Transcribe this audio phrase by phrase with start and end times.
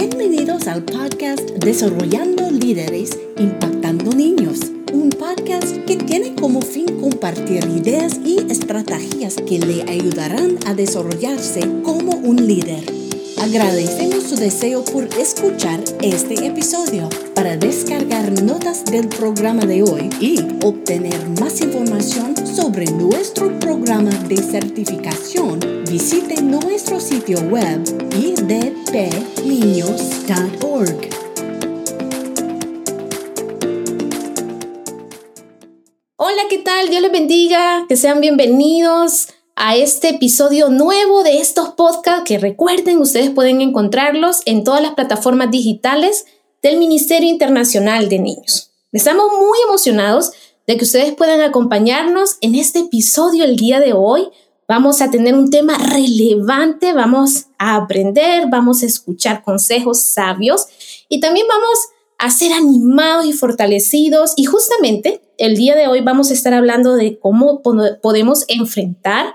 [0.00, 4.60] Bienvenidos al podcast Desarrollando Líderes, Impactando Niños,
[4.94, 11.60] un podcast que tiene como fin compartir ideas y estrategias que le ayudarán a desarrollarse
[11.82, 12.82] como un líder.
[13.42, 17.10] Agradecemos su deseo por escuchar este episodio.
[17.40, 24.36] Para descargar notas del programa de hoy y obtener más información sobre nuestro programa de
[24.36, 27.82] certificación, visite nuestro sitio web
[28.14, 29.08] idpniños.org.
[36.16, 36.90] Hola, ¿qué tal?
[36.90, 42.98] Dios les bendiga, que sean bienvenidos a este episodio nuevo de estos podcasts que recuerden,
[42.98, 46.26] ustedes pueden encontrarlos en todas las plataformas digitales
[46.62, 48.72] del Ministerio Internacional de Niños.
[48.92, 50.32] Estamos muy emocionados
[50.66, 54.28] de que ustedes puedan acompañarnos en este episodio el día de hoy.
[54.68, 60.66] Vamos a tener un tema relevante, vamos a aprender, vamos a escuchar consejos sabios
[61.08, 61.78] y también vamos
[62.18, 64.34] a ser animados y fortalecidos.
[64.36, 69.34] Y justamente el día de hoy vamos a estar hablando de cómo podemos enfrentar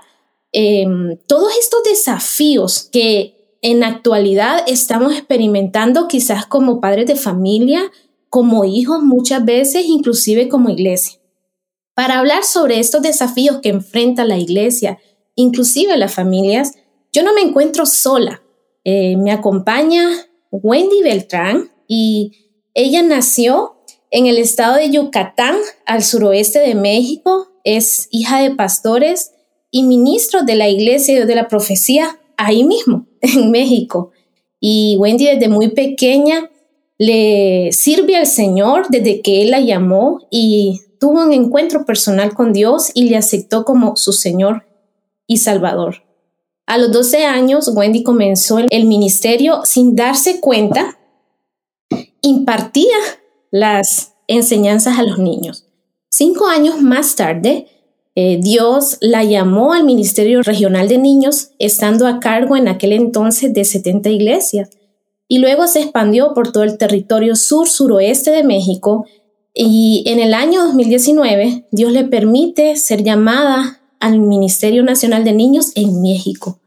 [0.58, 7.90] Em, todos estos desafíos que en actualidad estamos experimentando quizás como padres de familia,
[8.28, 11.18] como hijos muchas veces, inclusive como iglesia.
[11.94, 14.98] Para hablar sobre estos desafíos que enfrenta la iglesia,
[15.34, 16.74] inclusive las familias,
[17.12, 18.42] yo no me encuentro sola.
[18.84, 20.06] Eh, me acompaña
[20.50, 22.32] Wendy Beltrán y
[22.74, 23.76] ella nació
[24.10, 27.48] en el estado de Yucatán, al suroeste de México.
[27.64, 29.32] Es hija de pastores
[29.70, 34.10] y ministro de la iglesia de la profecía ahí mismo, en México.
[34.60, 36.50] Y Wendy desde muy pequeña
[36.98, 42.52] le sirve al Señor desde que Él la llamó y tuvo un encuentro personal con
[42.52, 44.66] Dios y le aceptó como su Señor
[45.26, 46.02] y Salvador.
[46.66, 50.98] A los 12 años, Wendy comenzó el ministerio sin darse cuenta,
[52.22, 52.96] impartía
[53.50, 55.66] las enseñanzas a los niños.
[56.08, 57.68] Cinco años más tarde,
[58.18, 63.52] eh, Dios la llamó al Ministerio Regional de Niños, estando a cargo en aquel entonces
[63.52, 64.70] de 70 iglesias,
[65.28, 69.04] y luego se expandió por todo el territorio sur-suroeste de México,
[69.52, 75.72] y en el año 2019 Dios le permite ser llamada al Ministerio Nacional de Niños
[75.74, 76.58] en México.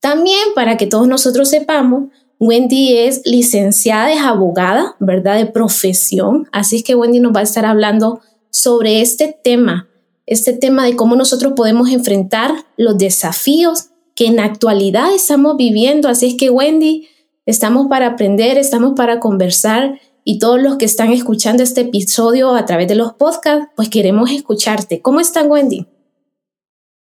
[0.00, 2.04] También para que todos nosotros sepamos,
[2.40, 5.36] Wendy es licenciada, es abogada, ¿verdad?
[5.36, 6.48] De profesión.
[6.50, 8.20] Así es que Wendy nos va a estar hablando
[8.50, 9.88] sobre este tema
[10.26, 16.08] este tema de cómo nosotros podemos enfrentar los desafíos que en actualidad estamos viviendo.
[16.08, 17.08] Así es que Wendy,
[17.46, 22.64] estamos para aprender, estamos para conversar y todos los que están escuchando este episodio a
[22.64, 25.02] través de los podcasts, pues queremos escucharte.
[25.02, 25.86] ¿Cómo están Wendy?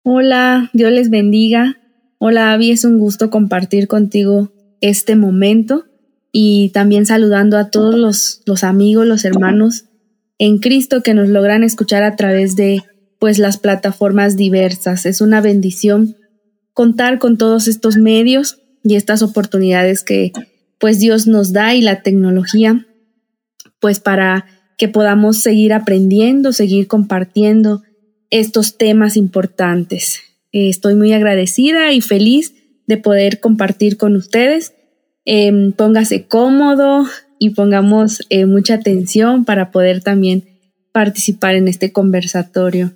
[0.04, 1.78] Hola, Dios les bendiga.
[2.18, 5.86] Hola Abby, es un gusto compartir contigo este momento
[6.32, 9.86] y también saludando a todos los, los amigos, los hermanos
[10.38, 12.84] en Cristo que nos logran escuchar a través de
[13.22, 15.06] pues las plataformas diversas.
[15.06, 16.18] Es una bendición
[16.74, 20.32] contar con todos estos medios y estas oportunidades que
[20.80, 22.88] pues Dios nos da y la tecnología
[23.80, 27.84] pues para que podamos seguir aprendiendo, seguir compartiendo
[28.32, 30.22] estos temas importantes.
[30.52, 32.56] estoy muy agradecida y feliz
[32.88, 34.74] de poder compartir con ustedes.
[35.26, 37.06] Em, póngase cómodo
[37.38, 40.44] y pongamos eh, mucha atención para poder también
[40.92, 42.96] participar en este conversatorio.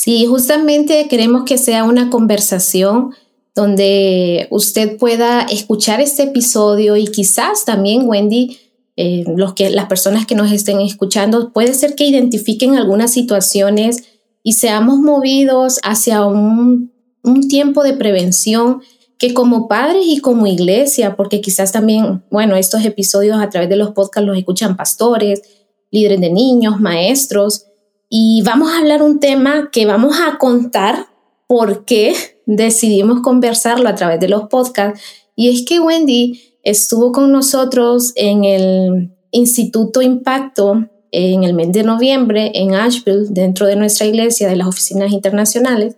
[0.00, 3.16] Sí, justamente queremos que sea una conversación
[3.52, 8.58] donde usted pueda escuchar este episodio y quizás también, Wendy,
[8.94, 14.04] eh, los que, las personas que nos estén escuchando, puede ser que identifiquen algunas situaciones
[14.44, 16.92] y seamos movidos hacia un,
[17.24, 18.82] un tiempo de prevención
[19.18, 23.74] que como padres y como iglesia, porque quizás también, bueno, estos episodios a través de
[23.74, 25.42] los podcasts los escuchan pastores,
[25.90, 27.64] líderes de niños, maestros,
[28.08, 31.06] y vamos a hablar un tema que vamos a contar
[31.46, 32.14] por qué
[32.46, 35.00] decidimos conversarlo a través de los podcasts.
[35.36, 41.82] Y es que Wendy estuvo con nosotros en el Instituto Impacto en el mes de
[41.82, 45.96] noviembre en Asheville, dentro de nuestra iglesia de las oficinas internacionales.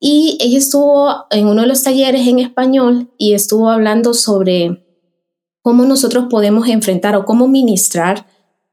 [0.00, 4.84] Y ella estuvo en uno de los talleres en español y estuvo hablando sobre
[5.62, 8.26] cómo nosotros podemos enfrentar o cómo ministrar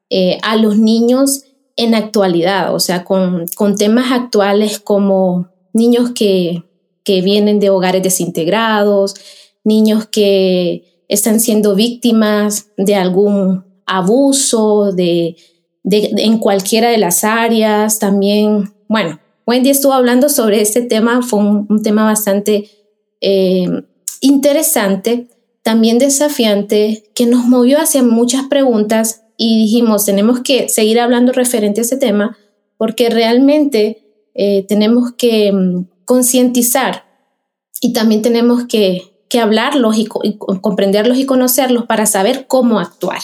[0.09, 1.43] eh, a los niños
[1.77, 3.45] en actualidad, o sea, con,
[3.77, 6.63] temas actuales como niños que,
[7.05, 9.15] vienen de hogares desintegrados,
[9.63, 15.37] niños que están siendo víctimas de algún abuso, de,
[15.85, 17.99] en cualquiera de las áreas.
[17.99, 22.69] También, bueno, Wendy estuvo hablando sobre este tema, fue un, tema bastante
[23.21, 23.67] eh,
[24.19, 25.29] interesante.
[25.63, 31.81] también desafiante, que nos movió hacia muchas preguntas y dijimos, tenemos que seguir hablando referente
[31.81, 32.37] a ese tema
[32.77, 37.05] porque realmente eh, tenemos que mm, concientizar
[37.79, 43.19] y también tenemos que, hablarlos y, y, comprenderlos y conocerlos para saber cómo actuar.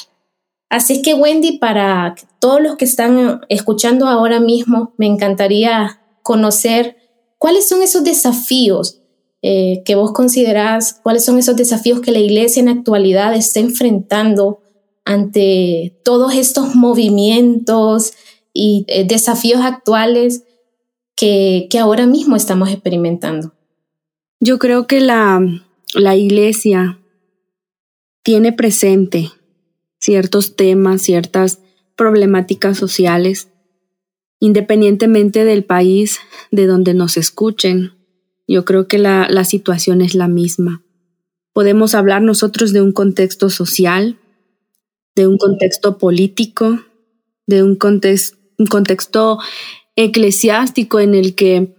[0.69, 6.97] Así que Wendy, para todos los que están escuchando ahora mismo, me encantaría conocer
[7.37, 9.01] cuáles son esos desafíos
[9.45, 14.62] eh, que vos considerás, cuáles son esos desafíos que la iglesia en actualidad está enfrentando
[15.05, 18.13] ante todos estos movimientos
[18.53, 20.43] y eh, desafíos actuales
[21.15, 23.53] que, que, ahora mismo estamos experimentando.
[24.39, 25.41] Yo creo que la,
[25.93, 26.99] la iglesia
[28.23, 29.31] tiene presente
[29.99, 31.59] ciertos temas, ciertas
[31.95, 33.49] problemáticas sociales,
[34.39, 36.19] independientemente del país
[36.51, 37.93] de donde nos escuchen
[38.47, 40.83] yo creo que la, la situación es la misma.
[41.53, 44.17] Podemos hablar nosotros de un contexto social,
[45.15, 46.79] de un contexto político,
[47.45, 47.77] de un,
[48.57, 49.39] un contexto
[49.95, 51.75] eclesiástico en el que,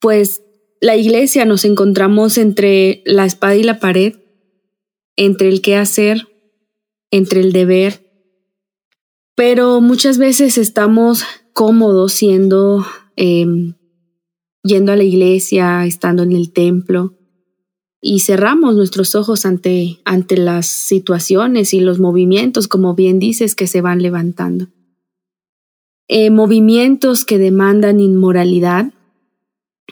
[0.00, 0.42] pues,
[0.80, 4.14] la iglesia nos encontramos entre la espada y la pared,
[5.16, 6.28] entre el qué hacer,
[7.10, 8.10] entre el deber,
[9.34, 12.86] pero muchas veces estamos cómodos siendo
[13.16, 13.46] eh,
[14.62, 17.14] yendo a la iglesia, estando en el templo,
[18.00, 23.66] y cerramos nuestros ojos ante, ante las situaciones y los movimientos, como bien dices, que
[23.66, 24.68] se van levantando.
[26.08, 28.92] Eh, movimientos que demandan inmoralidad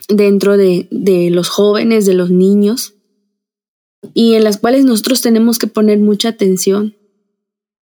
[0.07, 2.95] dentro de, de los jóvenes, de los niños,
[4.13, 6.95] y en las cuales nosotros tenemos que poner mucha atención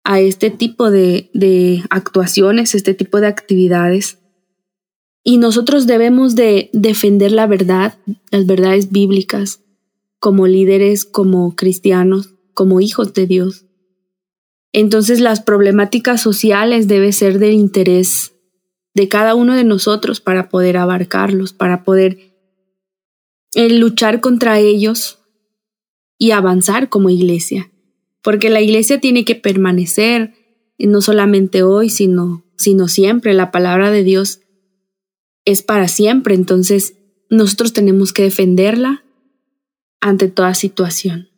[0.04, 4.20] a este tipo de, de actuaciones, este tipo de actividades,
[5.24, 7.98] y nosotros debemos de defender la verdad,
[8.32, 9.62] las verdades bíblicas,
[10.20, 13.66] como líderes, como cristianos, como hijos de Dios.
[14.74, 18.34] Entonces las problemáticas sociales deben ser del interés
[18.94, 22.34] de cada uno de nosotros para poder abarcarlos, para poder
[23.54, 25.20] eh, luchar contra ellos
[26.18, 27.72] y avanzar como iglesia.
[28.24, 30.34] Porque la iglesia tiene que permanecer,
[30.80, 33.34] no solamente hoy, sino, sino siempre.
[33.34, 34.42] La palabra de Dios
[35.46, 36.96] es para siempre, entonces
[37.30, 39.06] nosotros tenemos que defenderla
[40.02, 41.30] ante toda situación.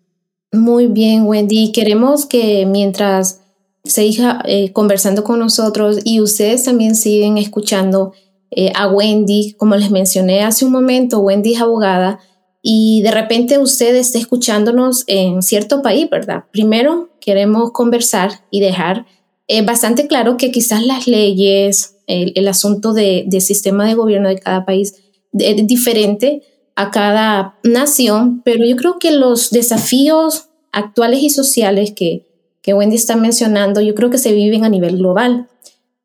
[0.51, 1.71] Muy bien, Wendy.
[1.71, 3.41] Queremos que mientras
[3.83, 8.13] siga eh, conversando con nosotros y ustedes también siguen escuchando
[8.51, 12.19] eh, a Wendy, como les mencioné hace un momento, Wendy es abogada
[12.61, 16.45] y de repente usted está escuchándonos en cierto país, ¿verdad?
[16.51, 19.05] Primero queremos conversar y dejar
[19.47, 24.39] eh, bastante claro que quizás las leyes, el, asunto de, del sistema de gobierno de
[24.39, 24.95] cada país
[25.31, 26.41] es diferente
[26.79, 32.25] a cada nación, pero yo creo que los desafíos actuales y sociales que,
[32.61, 35.49] que Wendy está mencionando, yo creo que se viven a nivel global.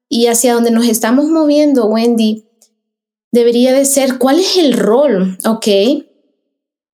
[0.09, 2.47] Y hacia donde nos estamos moviendo, Wendy,
[3.31, 5.67] debería de ser cuál es el rol, ¿ok?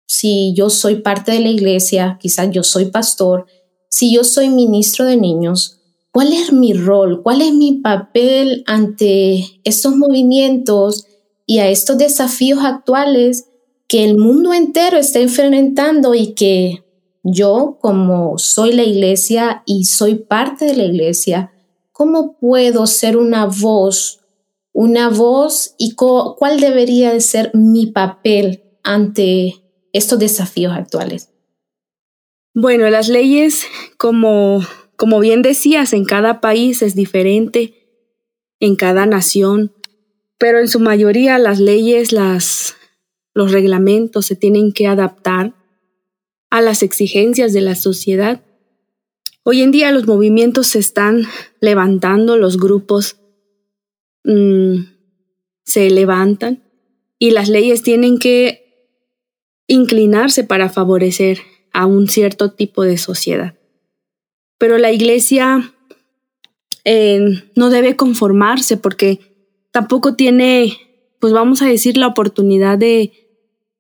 [0.06, 3.44] Si yo soy parte de la iglesia, quizás yo soy pastor,
[3.90, 5.76] si yo soy ministro de niños,
[6.16, 7.22] ¿Cuál es mi rol?
[7.22, 11.04] ¿Cuál es mi papel ante estos movimientos
[11.44, 13.50] y a estos desafíos actuales
[13.88, 16.84] que el mundo entero está enfrentando y que
[17.22, 21.52] yo, como soy la iglesia y soy parte de la iglesia,
[21.92, 24.20] ¿cómo puedo ser una voz?
[24.72, 29.54] Una voz y cuál debería de ser mi papel ante
[29.92, 31.30] estos desafíos actuales.
[32.54, 34.60] Bueno, las leyes como
[34.96, 37.74] como bien decías, en cada país es diferente,
[38.60, 39.72] en cada nación,
[40.38, 42.74] pero en su mayoría las leyes, las,
[43.36, 45.52] los reglamentos se tienen que adaptar
[46.48, 48.40] a las exigencias de la sociedad.
[49.42, 51.24] Hoy en día los movimientos se están
[51.60, 53.18] levantando, los grupos
[54.24, 54.76] mm,
[55.64, 56.62] se levantan
[57.18, 58.96] y las leyes tienen que
[59.66, 61.40] inclinarse para favorecer
[61.74, 63.54] a un cierto tipo de sociedad.
[64.56, 65.74] Pero la iglesia
[66.86, 67.20] eh,
[67.54, 69.20] no debe conformarse porque
[69.72, 70.72] tampoco tiene,
[71.20, 73.25] pues vamos a decir, la oportunidad de,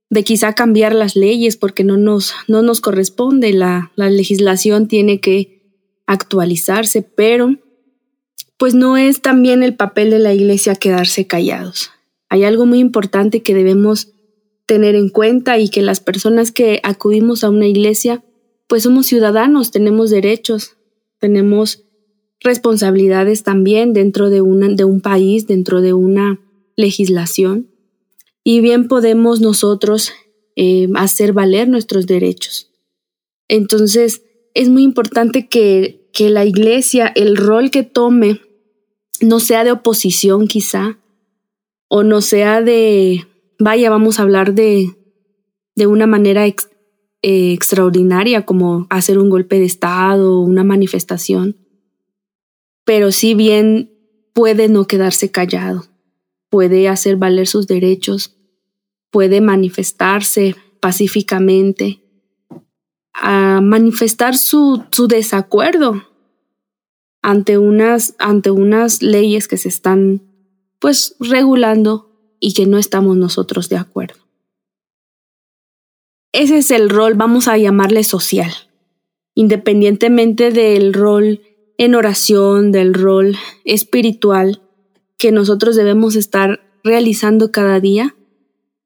[0.08, 3.52] de quizá cambiar las leyes porque no nos, no nos corresponde.
[3.52, 5.62] La, la legislación tiene que
[6.06, 7.56] actualizarse, pero
[8.56, 11.90] pues no es también el papel de la iglesia quedarse callados.
[12.28, 14.12] Hay algo muy importante que debemos
[14.66, 18.24] tener en cuenta y que las personas que acudimos a una iglesia
[18.68, 20.76] pues somos ciudadanos, tenemos derechos,
[21.20, 21.84] tenemos
[22.40, 24.42] responsabilidades también dentro de,
[24.74, 26.40] de un país, dentro de una
[26.76, 27.70] legislación,
[28.48, 30.12] y bien podemos nosotros
[30.54, 32.70] eh, hacer valer nuestros derechos.
[33.48, 34.22] Entonces,
[34.54, 38.40] es muy importante que, que la iglesia, el rol que tome,
[39.20, 41.00] no sea de oposición quizá,
[41.88, 43.26] o no sea de,
[43.58, 44.94] vaya, vamos a hablar de,
[45.74, 46.54] de una manera eh,
[47.22, 51.56] extraordinaria como hacer un golpe de Estado, una manifestación,
[52.84, 53.90] pero si bien
[54.34, 55.86] puede no quedarse callado,
[56.48, 58.35] puede hacer valer sus derechos,
[59.10, 62.02] puede manifestarse pacíficamente,
[63.12, 66.04] a manifestar su, su desacuerdo
[67.22, 70.22] ante unas, ante unas leyes que se están
[70.78, 74.26] pues regulando y que no estamos nosotros de acuerdo.
[76.32, 78.52] Ese es el rol, vamos a llamarle social,
[79.34, 81.40] independientemente del rol
[81.78, 84.62] en oración, del rol espiritual
[85.18, 88.14] que nosotros debemos estar realizando cada día.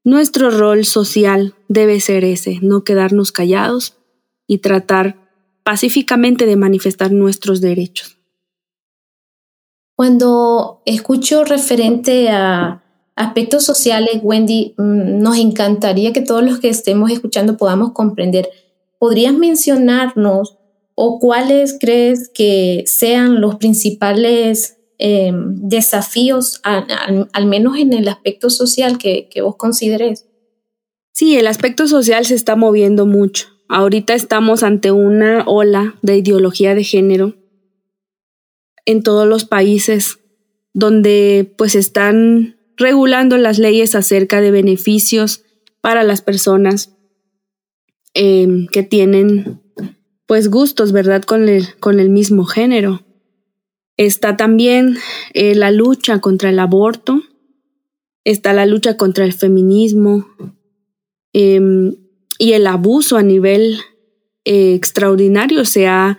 [0.05, 3.99] Nuestro rol social debe ser ese, no quedarnos callados
[4.47, 5.29] y tratar
[5.63, 8.19] pacíficamente de manifestar nuestros derechos.
[9.95, 12.83] Cuando escucho referente a
[13.15, 18.49] aspectos sociales, Wendy, mm, nos encantaría que todos los que estemos escuchando podamos comprender.
[18.99, 20.57] ¿Podrías mencionarnos
[20.95, 28.99] o cuáles crees que sean los principales em, desafíos, al, menos en el aspecto social
[28.99, 30.27] que, que vos consideres?
[31.15, 33.49] Sí, el aspecto social se está moviendo mucho.
[33.69, 37.35] Ahorita estamos ante una ola de ideología de género
[38.85, 40.19] en todos los países
[40.75, 45.45] donde pues están regulando las leyes acerca de beneficios
[45.81, 46.97] para las personas
[48.13, 49.63] em, que tienen
[50.27, 51.23] pues gustos, ¿verdad?
[51.23, 53.03] Con el, con el mismo género.
[54.01, 54.97] Está también
[55.35, 57.21] eh, la lucha contra el aborto,
[58.25, 60.27] está la lucha contra el feminismo,
[61.35, 61.97] em,
[62.39, 63.77] y el abuso a nivel
[64.47, 66.17] eh, extraordinario se ha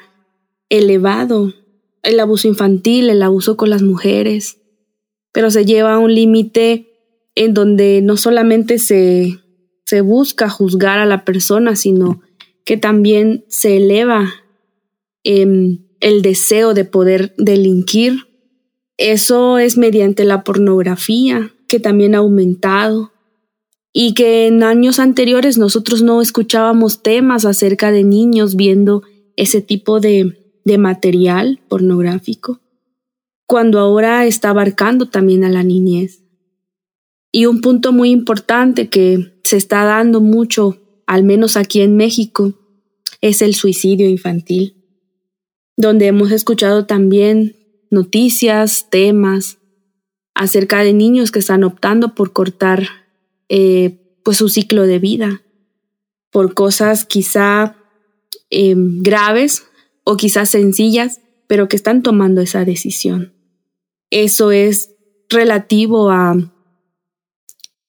[0.69, 1.55] elevado.
[2.03, 4.59] El abuso infantil, el abuso con las mujeres,
[5.31, 6.87] pero se lleva a un límite
[7.33, 9.39] en donde no solamente se,
[9.85, 12.21] se busca juzgar a la persona, sino
[12.63, 14.31] que también se eleva
[15.23, 18.27] em, el deseo de poder delinquir.
[18.97, 23.13] Eso es mediante la pornografía, que también ha aumentado
[23.93, 29.03] y que en años anteriores nosotros no escuchábamos temas acerca de niños viendo
[29.35, 32.61] ese tipo de, de material pornográfico,
[33.45, 36.23] cuando ahora está abarcando también a la niñez.
[37.33, 42.53] Y un punto muy importante que se está dando mucho, al menos aquí en México,
[43.21, 44.80] es el suicidio infantil,
[45.77, 47.55] donde hemos escuchado también
[47.89, 49.57] noticias, temas
[50.33, 52.87] acerca de niños que están optando por cortar
[53.49, 55.41] eh, pues su ciclo de vida
[56.31, 57.75] por cosas quizá
[58.49, 59.67] em, graves
[60.03, 63.33] o quizás sencillas, pero que están tomando esa decisión.
[64.09, 64.95] Eso es
[65.29, 66.35] relativo a,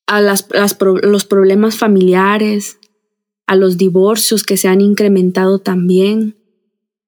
[0.06, 2.78] a los problemas familiares,
[3.46, 6.36] a los divorcios que se han incrementado también,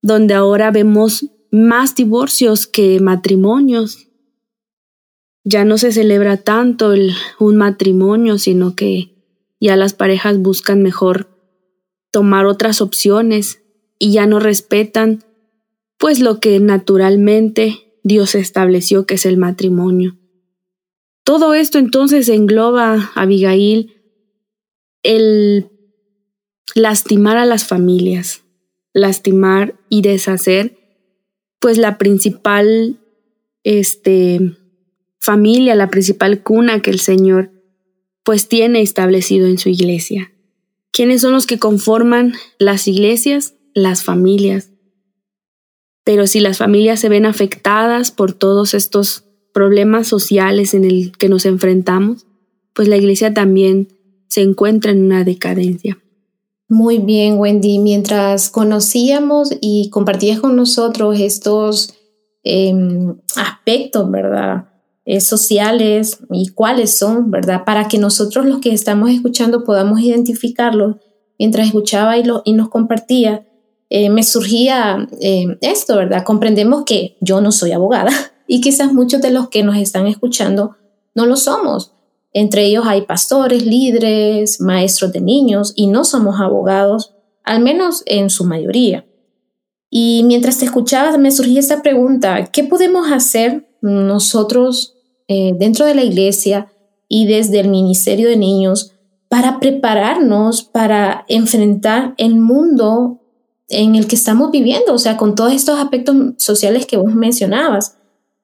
[0.04, 4.08] donde ahora vemos más divorcios que matrimonios
[5.44, 9.14] ya no se celebra tanto el, un matrimonio, sino que
[9.60, 11.30] ya las parejas buscan mejor
[12.10, 13.62] tomar otras opciones
[13.98, 15.24] y ya no respetan
[15.96, 20.18] pues lo que naturalmente Dios estableció que es el matrimonio.
[21.24, 23.94] Todo esto entonces engloba, Abigail,
[25.02, 25.70] el
[26.74, 28.43] lastimar a las familias,
[28.94, 30.78] lastimar y deshacer,
[31.60, 33.00] pues la principal
[33.64, 34.56] este,
[35.20, 37.50] familia, la principal cuna que el Señor
[38.22, 40.32] pues tiene establecido en su iglesia.
[40.92, 43.54] ¿Quiénes son los que conforman las iglesias?
[43.74, 44.70] Las familias.
[46.04, 51.28] Pero si las familias se ven afectadas por todos estos problemas sociales en el que
[51.28, 52.26] nos enfrentamos,
[52.72, 53.88] pues la iglesia también
[54.28, 55.98] se encuentra en una decadencia.
[56.74, 57.78] Muy bien, Wendy.
[57.78, 61.94] Mientras conocíamos y compartías con nosotros estos
[62.42, 64.64] em, aspectos, ¿verdad?
[65.04, 67.62] Eh, sociales y cuáles son, ¿verdad?
[67.64, 70.96] Para que nosotros los que estamos escuchando podamos identificarlos.
[71.38, 73.46] Mientras escuchaba y, nos compartía,
[73.88, 76.24] eh, me surgía eh, esto, ¿verdad?
[76.24, 78.10] Comprendemos que yo no soy abogada
[78.48, 80.74] y quizás muchos de los que nos están escuchando
[81.14, 81.93] no lo somos.
[82.34, 87.14] Entre ellos hay pastores, líderes, maestros de niños y no somos abogados,
[87.44, 89.06] al menos en su mayoría.
[89.88, 94.96] Y mientras te escuchaba me surgía esta pregunta, ¿qué podemos hacer nosotros
[95.28, 96.72] eh, dentro de la iglesia
[97.08, 98.92] y desde el Ministerio de Niños
[99.28, 103.20] para prepararnos para enfrentar el mundo
[103.68, 107.96] en el que estamos viviendo, o sea, con todos estos aspectos sociales que vos mencionabas,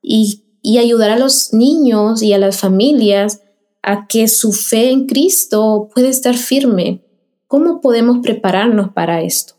[0.03, 3.43] y, y ayudar a los niños y a las familias
[3.83, 7.03] a que su fe en Cristo puede estar firme.
[7.47, 9.55] ¿Cómo podemos prepararnos para esto?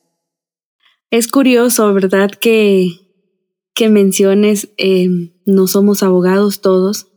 [1.10, 2.32] Es curioso, ¿verdad?
[2.32, 2.92] Que,
[3.74, 5.10] que menciones, eh,
[5.46, 7.08] no somos abogados todos,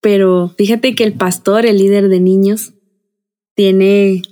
[0.00, 2.74] pero fíjate que el pastor, el líder de niños,
[3.54, 4.22] tiene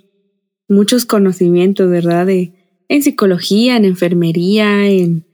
[0.68, 2.26] muchos conocimientos, ¿verdad?
[2.26, 2.52] De,
[2.88, 5.26] en psicología, en enfermería, en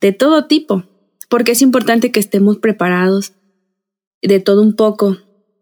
[0.00, 0.84] de todo tipo,
[1.28, 3.32] porque es importante que estemos preparados
[4.22, 5.16] de todo un poco.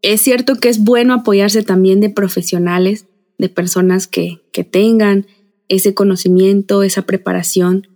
[0.05, 3.07] Es cierto que es bueno apoyarse también de profesionales,
[3.39, 5.27] de personas que, que tengan
[5.69, 7.89] ese conocimiento, esa preparación,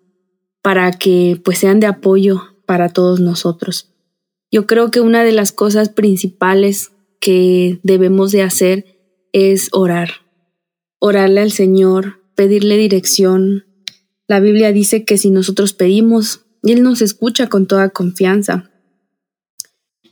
[0.62, 3.92] para que pues sean de apoyo para todos nosotros.
[4.50, 8.86] Yo creo que una de las cosas principales que debemos de hacer
[9.34, 10.08] es orar.
[11.00, 13.66] Orarle al Señor, pedirle dirección.
[14.26, 18.70] La Biblia dice que si nosotros pedimos, Él nos escucha con toda confianza.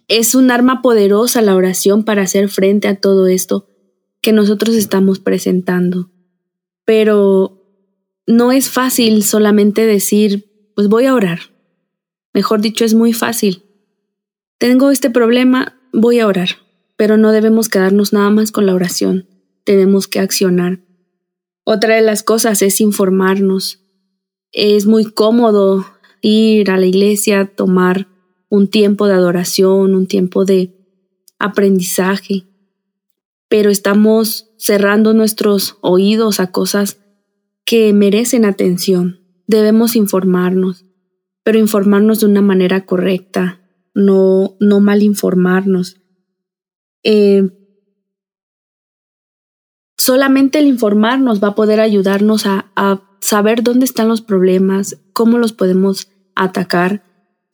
[0.08, 3.68] Es un arma poderosa la oración para hacer frente a todo esto
[4.20, 6.10] que nosotros estamos presentando.
[6.84, 7.64] Pero
[8.26, 11.40] no es fácil solamente decir, pues voy a orar.
[12.32, 13.64] Mejor dicho, es muy fácil.
[14.58, 16.50] Tengo este problema, voy a orar.
[16.96, 19.28] Pero no debemos quedarnos nada más con la oración.
[19.64, 20.80] Tenemos que accionar.
[21.64, 23.80] Otra de las cosas es informarnos.
[24.52, 25.84] Es muy cómodo
[26.22, 28.08] ir a la iglesia, tomar
[28.48, 30.74] un tiempo de adoración, un tiempo de
[31.38, 32.44] aprendizaje,
[33.48, 36.98] pero estamos cerrando nuestros oídos a cosas
[37.64, 39.20] que merecen atención.
[39.46, 40.84] Debemos informarnos,
[41.42, 43.60] pero informarnos de una manera correcta,
[43.94, 45.96] no, no mal informarnos.
[47.02, 47.50] Eh,
[49.96, 55.52] Solamente el informarnos va a poder ayudarnos a, saber dónde están los problemas, cómo los
[55.52, 57.02] podemos atacar,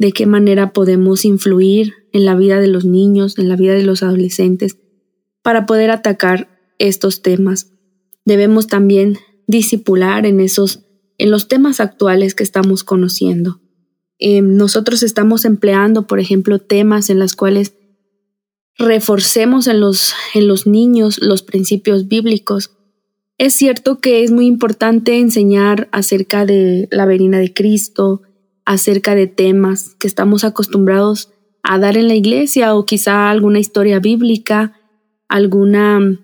[0.03, 3.85] de qué manera podemos influir en la vida de los niños, en la vida de
[3.85, 4.77] los adolescentes,
[5.43, 6.49] para poder atacar
[6.81, 7.73] estos temas.
[8.25, 10.81] Debemos también disipular en esos,
[11.19, 13.61] en los temas actuales que estamos conociendo.
[14.19, 17.75] Eh, nosotros estamos empleando, por ejemplo, temas en los cuales
[18.77, 22.73] reforcemos en los, en los niños los principios bíblicos.
[23.38, 28.23] Es cierto que es muy importante enseñar acerca de la venida de Cristo,
[28.64, 31.31] acerca de temas que estamos acostumbrados
[31.62, 34.81] a dar en la iglesia o quizá alguna historia bíblica,
[35.29, 36.18] alguna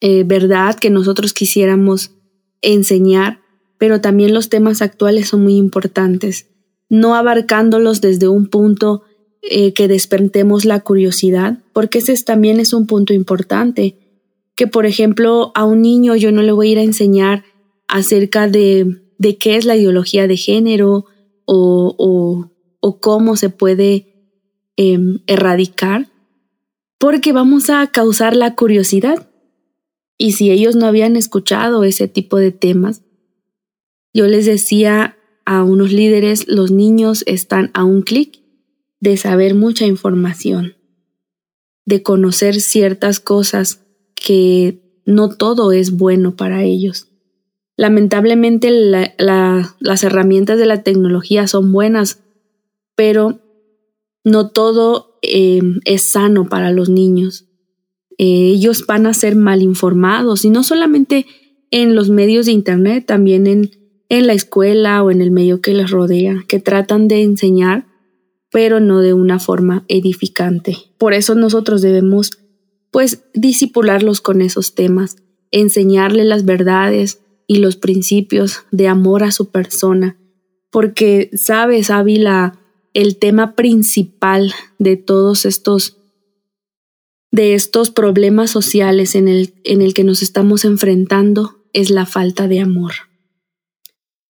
[0.00, 2.12] eh, verdad que nosotros quisiéramos
[2.60, 3.40] enseñar,
[3.78, 6.48] pero también los temas actuales son muy importantes,
[6.88, 9.02] no abarcándolos desde un punto
[9.42, 13.98] eh, que despertemos la curiosidad, porque ese también es un punto importante,
[14.54, 17.44] que por ejemplo a un niño yo no le voy a ir a enseñar
[17.88, 21.06] acerca de, de qué es la ideología de género
[21.44, 24.14] o, o, o cómo se puede
[24.76, 26.10] em, erradicar,
[26.98, 29.28] porque vamos a causar la curiosidad.
[30.16, 33.02] Y si ellos no habían escuchado ese tipo de temas,
[34.12, 38.40] yo les decía a unos líderes, los niños están a un clic
[39.00, 40.76] de saber mucha información,
[41.84, 43.80] de conocer ciertas cosas
[44.14, 47.08] que no todo es bueno para ellos.
[47.76, 52.22] Lamentablemente las herramientas de la tecnología son buenas,
[52.94, 53.40] pero
[54.22, 57.46] no todo em, es sano para los niños.
[58.16, 61.26] Eh, ellos van a ser mal informados y no solamente
[61.70, 63.70] en los medios de Internet, también en,
[64.08, 67.86] en la escuela o en el medio que les rodea, que tratan de enseñar
[68.54, 70.76] pero no de una forma edificante.
[70.96, 72.38] Por eso nosotros debemos,
[72.92, 75.16] pues, disipularlos con esos temas,
[75.50, 80.18] enseñarle las verdades y los principios de amor a su persona,
[80.70, 82.58] porque sabes, Ávila,
[82.94, 85.98] el tema principal de todos estos
[87.30, 92.46] de estos problemas sociales en el, en el que nos estamos enfrentando es la falta
[92.46, 92.92] de amor.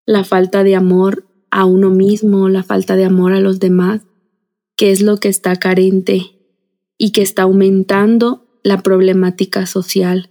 [0.07, 4.01] La falta de amor a uno mismo, la falta de amor a los demás
[4.77, 6.33] qué es lo que está carente
[6.99, 10.31] y que está aumentando la problemática social.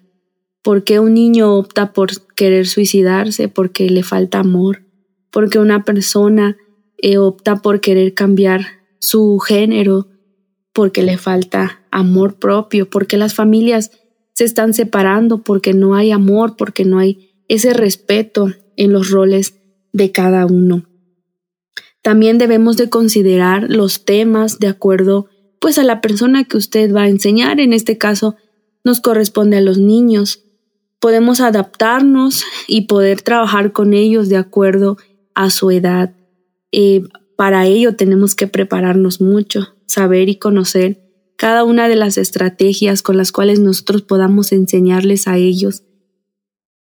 [0.61, 3.47] ¿Por qué un niño opta por querer suicidarse?
[3.47, 4.83] Porque le falta amor.
[5.29, 6.57] Porque una persona
[6.97, 8.65] eh, opta por querer cambiar
[8.99, 10.07] su género
[10.73, 13.91] porque le falta amor propio, porque las familias
[14.33, 19.55] se están separando, porque no hay amor, porque no hay ese respeto en los roles
[19.91, 20.85] de cada uno.
[22.01, 25.27] También debemos de considerar los temas de acuerdo
[25.59, 27.61] pues a la persona que usted va a enseñar.
[27.61, 28.35] En este caso
[28.83, 30.42] nos corresponde a los niños.
[31.03, 34.95] Podemos adaptarnos y poder trabajar con ellos de acuerdo
[35.35, 36.15] a su edad.
[36.71, 37.03] Eh,
[37.35, 41.03] para ello tenemos que prepararnos mucho, saber y conocer
[41.35, 45.83] cada una de las estrategias con las cuales nosotros podamos enseñarles a ellos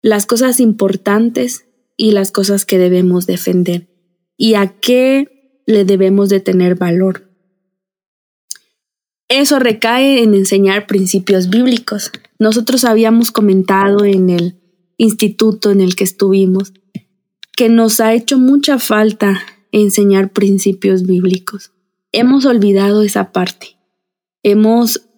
[0.01, 1.65] las cosas importantes
[1.97, 3.89] y las cosas que debemos defender
[4.37, 7.29] y a qué le debemos de tener valor.
[9.35, 12.11] Eso recae en enseñar principios bíblicos.
[12.37, 14.61] Nosotros habíamos comentado en el
[14.97, 16.71] instituto en el que estuvimos
[17.57, 19.41] que nos ha hecho mucha falta
[19.71, 21.71] enseñar principios bíblicos.
[22.11, 23.75] Hemos olvidado esa parte.
[24.43, 25.09] Hemos,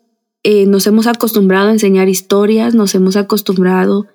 [0.43, 4.07] eh, nos hemos acostumbrado a enseñar historias, nos hemos acostumbrado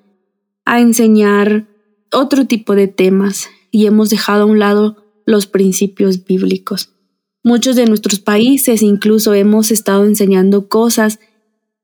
[0.65, 1.69] a enseñar
[2.11, 6.95] otro tipo de temas y hemos dejado a un lado los principios bíblicos.
[7.42, 11.20] Muchos de nuestros países incluso hemos estado enseñando cosas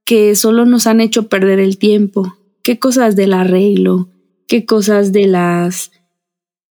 [0.04, 2.36] que solo nos han hecho perder el tiempo.
[2.62, 4.08] ¿Qué cosas del arreglo?
[4.46, 5.90] ¿Qué cosas de las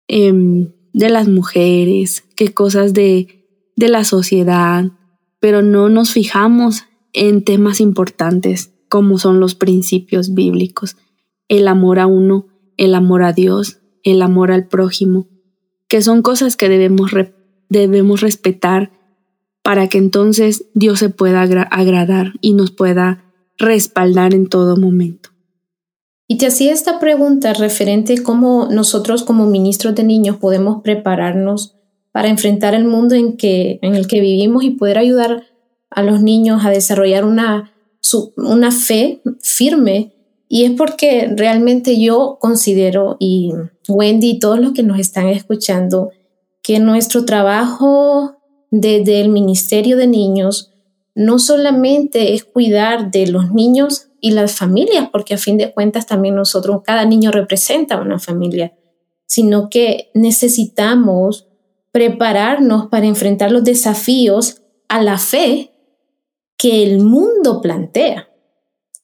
[0.09, 2.25] em, de las mujeres?
[2.37, 3.45] ¿Qué cosas de,
[3.77, 4.85] de la sociedad?
[5.41, 10.97] Pero no nos fijamos en temas importantes como son los principios bíblicos,
[11.49, 15.27] el amor a uno, el amor a Dios, el amor al prójimo,
[15.89, 17.11] que son cosas que debemos,
[17.69, 18.91] debemos respetar
[19.63, 23.25] para que entonces Dios se pueda agradar y nos pueda
[23.59, 25.31] respaldar en todo momento.
[26.29, 31.77] Y te hacía esta pregunta referente a cómo nosotros como ministros de niños podemos prepararnos
[32.11, 35.45] para enfrentar el mundo en, que, en el que vivimos y poder ayudar
[35.91, 37.73] a los niños a desarrollar una,
[38.37, 40.13] una fe firme.
[40.49, 43.53] Y es porque realmente yo considero, y
[43.89, 46.11] Wendy y todos los que nos están escuchando,
[46.67, 48.39] que nuestro trabajo
[48.73, 50.73] desde el Ministerio de Niños
[51.15, 56.07] no solamente es cuidar de los niños y las familias, porque a fin de cuentas
[56.07, 58.77] también nosotros, cada niño representa una familia,
[59.27, 61.47] sino que necesitamos
[61.93, 65.71] prepararnos para enfrentar los desafíos a la fe
[66.57, 68.29] que el mundo plantea.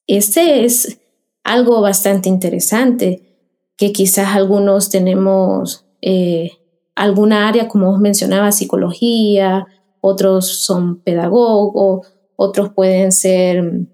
[0.08, 0.98] Ese es
[1.44, 3.38] algo bastante interesante
[3.76, 6.58] que quizás algunos tenemos eh,
[6.94, 9.66] alguna área, como vos mencionabas, psicología,
[10.00, 13.86] otros son pedagogos, otros pueden ser,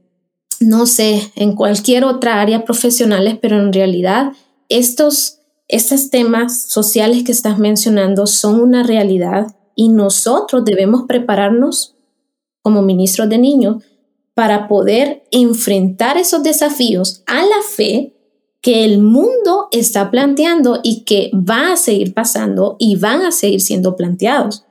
[0.60, 4.32] no sé, en cualquier otra área profesionales, pero en realidad
[4.68, 11.94] estos, estos temas sociales que estás mencionando son una realidad y nosotros debemos prepararnos
[12.62, 13.84] como ministros de niños
[14.34, 18.17] para poder enfrentar esos desafíos a la fe
[18.60, 23.60] que el mundo está planteando y que va a seguir pasando y van a seguir
[23.60, 24.64] siendo planteados.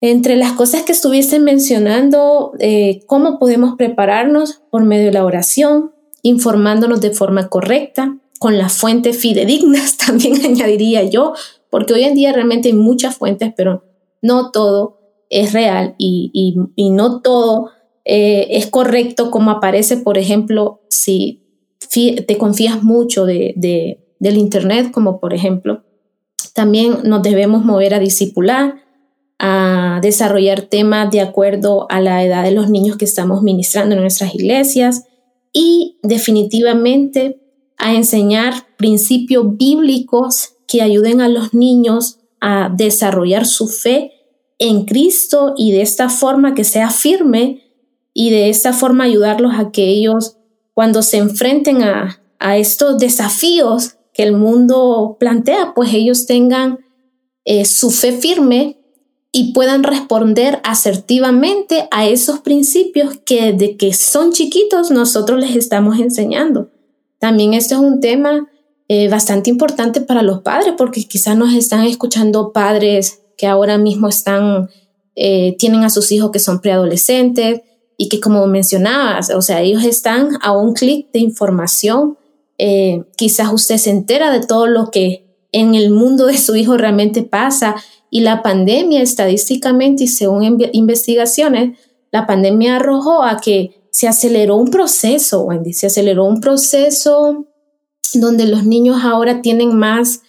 [0.00, 5.94] Entre las cosas que estuviese mencionando, eh, cómo podemos prepararnos por medio de la oración,
[6.22, 11.32] informándonos de forma correcta, con las fuentes fidedignas, también añadiría yo,
[11.70, 13.84] porque hoy en día realmente hay muchas fuentes, pero
[14.20, 14.98] no todo
[15.30, 17.70] es real y, no todo
[18.04, 21.43] eh, es correcto como aparece, por ejemplo, si
[21.94, 23.54] te confías mucho de,
[24.18, 25.82] del Internet, como por ejemplo,
[26.52, 28.82] también nos debemos mover a discipular,
[29.38, 34.00] a desarrollar temas de acuerdo a la edad de los niños que estamos ministrando en
[34.00, 35.04] nuestras iglesias
[35.52, 37.40] y definitivamente
[37.76, 44.12] a enseñar principios bíblicos que ayuden a los niños a desarrollar su fe
[44.58, 47.62] en Cristo y de esta forma que sea firme
[48.12, 50.36] y de esta forma ayudarlos a que ellos
[50.74, 52.20] cuando se enfrenten a,
[52.58, 56.80] estos desafíos que el mundo plantea, pues ellos tengan
[57.46, 58.76] eh, su fe firme
[59.32, 65.98] y puedan responder asertivamente a esos principios que desde que son chiquitos nosotros les estamos
[65.98, 66.70] enseñando.
[67.18, 68.46] También esto es un tema
[68.88, 74.08] eh, bastante importante para los padres porque quizás nos están escuchando padres que ahora mismo
[74.08, 74.68] están,
[75.16, 77.62] eh, tienen a sus hijos que son preadolescentes,
[77.96, 82.18] y que como mencionabas, o sea, ellos están a un clic de información.
[82.58, 86.76] Eh, quizás usted se entera de todo lo que en el mundo de su hijo
[86.76, 87.76] realmente pasa
[88.10, 91.78] y la pandemia estadísticamente y según investigaciones,
[92.10, 97.46] la pandemia arrojó a que se aceleró un proceso, Wendy, se aceleró un proceso
[98.12, 100.22] donde los niños ahora tienen más,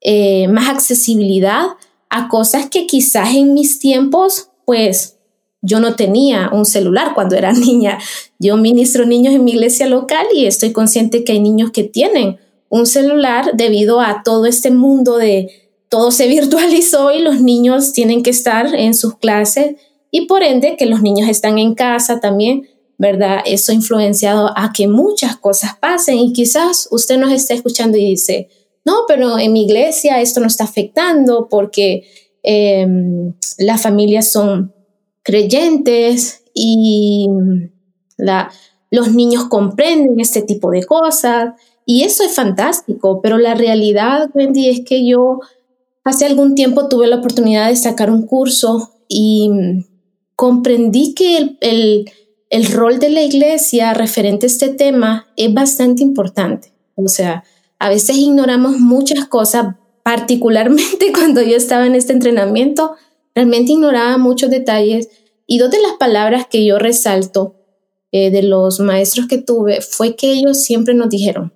[0.00, 1.66] eh, más accesibilidad
[2.10, 5.18] a cosas que quizás en mis tiempos, pues
[5.62, 7.98] yo no tenía un celular cuando era niña.
[8.38, 12.38] Yo ministro niños en mi iglesia local y estoy consciente que hay niños que tienen
[12.68, 15.50] un celular debido a todo este mundo de
[15.88, 19.76] todo se virtualizó y los niños tienen que estar en sus clases
[20.10, 22.66] y por ende que los niños están en casa también
[23.02, 23.40] ¿verdad?
[23.44, 28.04] Eso ha influenciado a que muchas cosas pasen y quizás usted nos esté escuchando y
[28.04, 28.48] dice,
[28.84, 32.04] no, pero en mi iglesia esto no está afectando porque
[32.44, 34.72] em, las familias son
[35.22, 37.28] creyentes y
[38.16, 38.50] la,
[38.90, 41.54] los niños comprenden este tipo de cosas
[41.84, 45.40] y eso es fantástico, pero la realidad, Wendy, es que yo
[46.04, 49.50] hace algún tiempo tuve la oportunidad de sacar un curso y
[50.36, 52.10] comprendí que el
[52.52, 56.74] el rol de la iglesia referente a este tema es bastante importante.
[56.96, 57.44] O sea,
[57.78, 62.92] a veces ignoramos muchas cosas, particularmente cuando yo estaba en este entrenamiento,
[63.34, 65.08] realmente ignoraba muchos detalles.
[65.46, 67.56] Y dos de las palabras que yo resalto
[68.12, 71.52] eh, de los maestros que tuve fue que ellos siempre nos dijeron,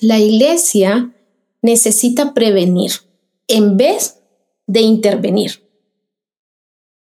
[0.00, 1.12] la iglesia
[1.62, 2.92] necesita prevenir
[3.48, 4.18] en vez
[4.66, 5.68] de intervenir.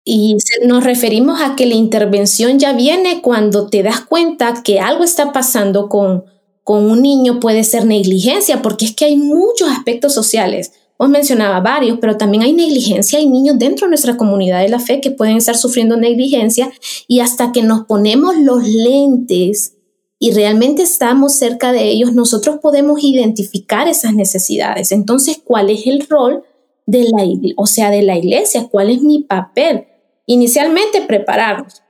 [0.05, 5.05] Y nos referimos a que la intervención ya viene cuando te das cuenta que algo
[5.05, 6.25] está pasando con,
[6.64, 10.73] con un niño, puede ser negligencia, porque es que hay muchos aspectos sociales.
[10.99, 13.19] Os mencionaba varios, pero también hay negligencia.
[13.19, 16.71] Hay niños dentro de nuestra comunidad de la fe que pueden estar sufriendo negligencia
[17.07, 19.75] y hasta que nos ponemos los lentes
[20.19, 24.93] y realmente estamos cerca de ellos, nosotros podemos identificar esas necesidades.
[24.93, 26.43] Entonces, ¿cuál es el rol
[26.87, 27.25] de la,
[27.57, 28.67] o sea, de la iglesia?
[28.69, 29.87] ¿Cuál es mi papel?
[30.29, 31.83] inicialmente prepararnos.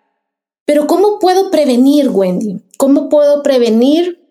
[0.65, 2.61] Pero ¿cómo puedo prevenir, Wendy?
[2.79, 4.23] ¿Cómo puedo prevenir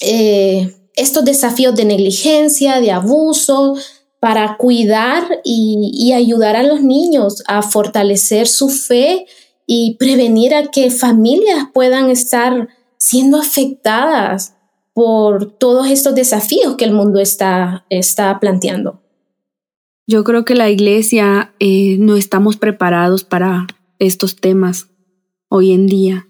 [0.00, 3.76] eh, estos desafíos de negligencia, de abuso,
[4.20, 9.26] para cuidar y, y ayudar a los niños a fortalecer su fe
[9.66, 14.56] y prevenir a que familias puedan estar siendo afectadas
[14.96, 19.02] por todos estos desafíos que el mundo está, está planteando?
[20.06, 23.66] Yo creo que la iglesia eh, no estamos preparados para
[23.98, 24.88] estos temas
[25.48, 26.28] hoy en día.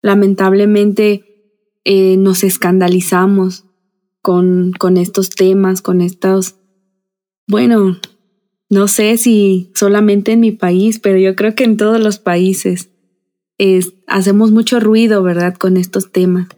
[0.00, 1.24] Lamentablemente
[1.84, 3.64] eh, nos escandalizamos
[4.20, 6.54] con, con estos temas, con estos,
[7.46, 7.98] bueno,
[8.70, 12.88] no sé si solamente en mi país, pero yo creo que en todos los países
[14.06, 16.48] hacemos mucho ruido, ¿verdad?, con estos temas.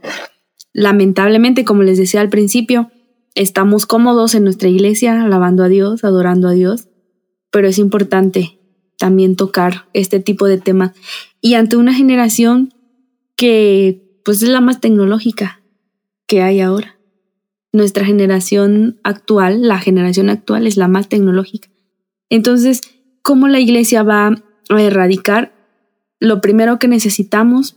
[0.73, 2.91] Lamentablemente, como les decía al principio,
[3.35, 6.89] estamos cómodos en nuestra iglesia, alabando a Dios, adorando a Dios,
[7.51, 8.59] pero es importante
[8.97, 10.93] también tocar este tipo de temas.
[11.41, 12.73] Y ante una generación
[13.37, 15.61] que pues es la más tecnológica
[16.27, 16.94] que hay ahora.
[17.75, 21.69] Nuestra generación actual, la generación actual es la más tecnológica.
[22.31, 22.83] Entonces,
[23.21, 25.53] ¿cómo la iglesia va a erradicar?
[26.21, 27.77] Lo primero que necesitamos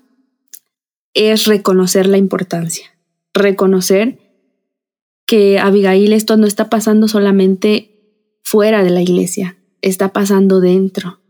[1.16, 2.96] es reconocer la importancia,
[3.34, 4.20] reconocer
[5.26, 11.22] que Abigail esto no está pasando solamente fuera de la iglesia, está pasando dentro.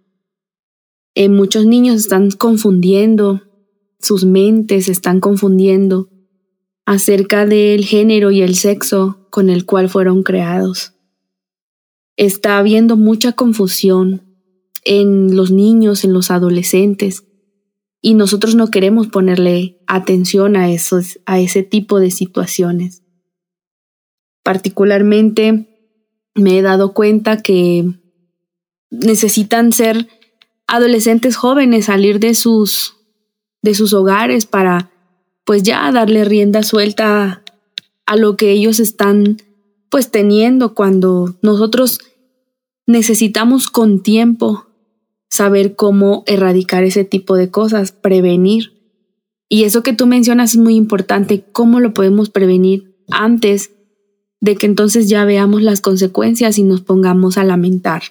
[1.15, 3.43] Eh, muchos niños están confundiendo,
[4.01, 6.09] sus mentes están confundiendo
[6.87, 10.93] acerca del género y el sexo con el cual fueron creados.
[12.15, 14.21] Está habiendo mucha confusión
[14.85, 17.25] en los niños, en los adolescentes,
[18.01, 23.03] y nosotros no queremos ponerle atención a, esos, a ese tipo de situaciones.
[24.41, 25.67] Particularmente
[26.35, 27.83] me he dado cuenta que
[28.91, 30.07] necesitan ser
[30.67, 32.95] adolescentes jóvenes, salir de sus,
[33.61, 34.89] de sus hogares para
[35.47, 37.41] pues ya darle rienda suelta
[38.05, 39.37] a lo que ellos están
[39.89, 41.99] pues teniendo cuando nosotros
[42.85, 44.67] necesitamos con tiempo
[45.29, 48.73] saber cómo erradicar ese tipo de cosas, prevenir.
[49.47, 53.71] Y eso que tú mencionas es muy importante, cómo lo podemos prevenir antes
[54.41, 58.03] de que entonces ya veamos las consecuencias y nos pongamos a lamentar.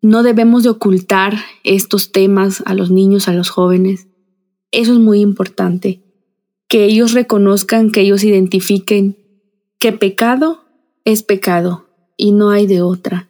[0.00, 4.06] no debemos de ocultar estos temas a los niños, a los jóvenes.
[4.74, 6.02] Eso es muy importante.
[6.68, 9.16] Que ellos reconozcan, que ellos identifiquen
[9.78, 10.64] que pecado
[11.04, 13.28] es pecado y no hay de otra.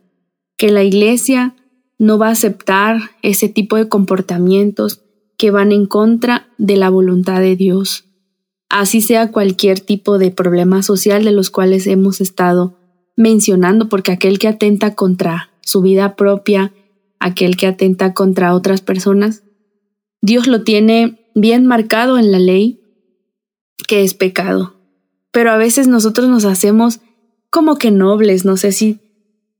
[0.57, 1.57] Que la iglesia
[1.99, 5.03] no va a aceptar ese tipo de comportamientos
[5.37, 8.05] que van en contra de la voluntad de Dios
[8.75, 12.77] así sea cualquier tipo de problema social de los cuales hemos estado
[13.15, 16.73] mencionando, porque aquel que atenta contra su vida propia,
[17.21, 19.45] aquel que atenta contra otras personas,
[20.21, 22.81] Dios lo tiene bien marcado en la ley
[23.87, 24.75] que es pecado.
[25.31, 27.01] Pero a veces nosotros nos hacemos
[27.51, 29.01] como que nobles, no sé si,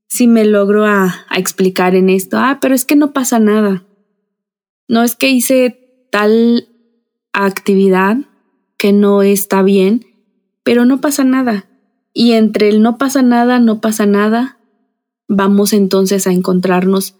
[0.07, 3.83] si me logro a, a explicar en esto, ah, pero es que no pasa nada.
[4.87, 6.69] No es que hice tal
[7.33, 8.17] actividad
[8.77, 10.05] que no está bien,
[10.63, 11.67] pero no pasa nada.
[12.13, 14.57] Y entre el no pasa nada, no pasa nada,
[15.27, 17.15] vamos entonces a encontrarnos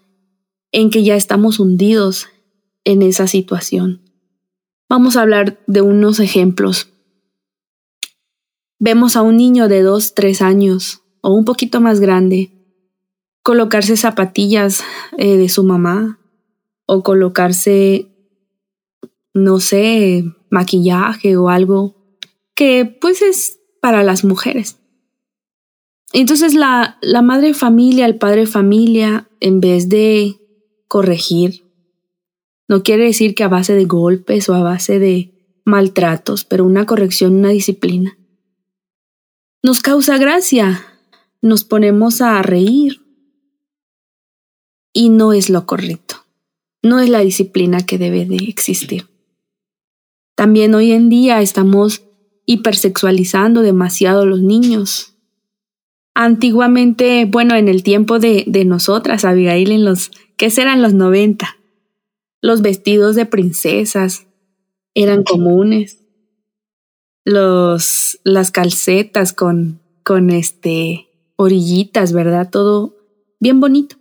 [0.72, 2.28] en que ya estamos hundidos
[2.84, 4.05] en esa situación.
[4.88, 6.90] Vamos a hablar de unos ejemplos.
[8.78, 12.52] Vemos a un niño de dos, tres años o un poquito más grande
[13.46, 14.84] colocarse zapatillas
[15.20, 16.20] eh, de su mamá
[16.88, 18.08] o colocarse,
[19.36, 21.96] no sé, maquillaje o algo
[22.56, 24.80] que pues es para las mujeres.
[26.12, 30.40] Entonces la, la madre familia, el padre familia, en vez de
[30.88, 31.65] corregir,
[32.68, 35.32] no quiere decir que a base de golpes o a base de
[35.66, 38.18] maltratos, pero una corrección, una disciplina.
[39.62, 40.86] Nos causa gracia,
[41.42, 43.02] nos ponemos a reír.
[44.94, 46.26] Y no es lo correcto,
[46.82, 49.10] no es la disciplina que debe de existir.
[50.36, 52.04] También hoy en día estamos
[52.46, 55.16] hipersexualizando demasiado a los niños.
[56.14, 61.58] Antiguamente, bueno, en el tiempo de, de nosotras, Abigail, en los, ¿qué serán los 90?
[62.46, 64.28] Los vestidos de princesas
[64.94, 65.98] eran comunes.
[67.24, 72.52] Los, las calcetas con, con este, orillitas, ¿verdad?
[72.52, 72.98] Todo
[73.40, 73.96] bien bonito.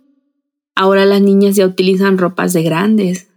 [0.75, 3.31] Ahora las niñas ya utilizan ropas de grandes.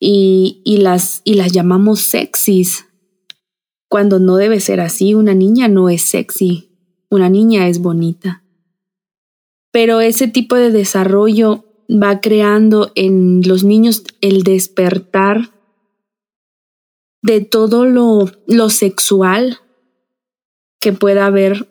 [0.00, 2.86] Y, y, las, y las llamamos sexys.
[3.88, 6.70] Cuando no debe ser así, una niña no es sexy,
[7.10, 8.42] una niña es bonita.
[9.70, 15.52] Pero ese tipo de desarrollo va creando en los niños el despertar
[17.22, 19.58] de todo lo, lo sexual
[20.80, 21.68] que pueda haber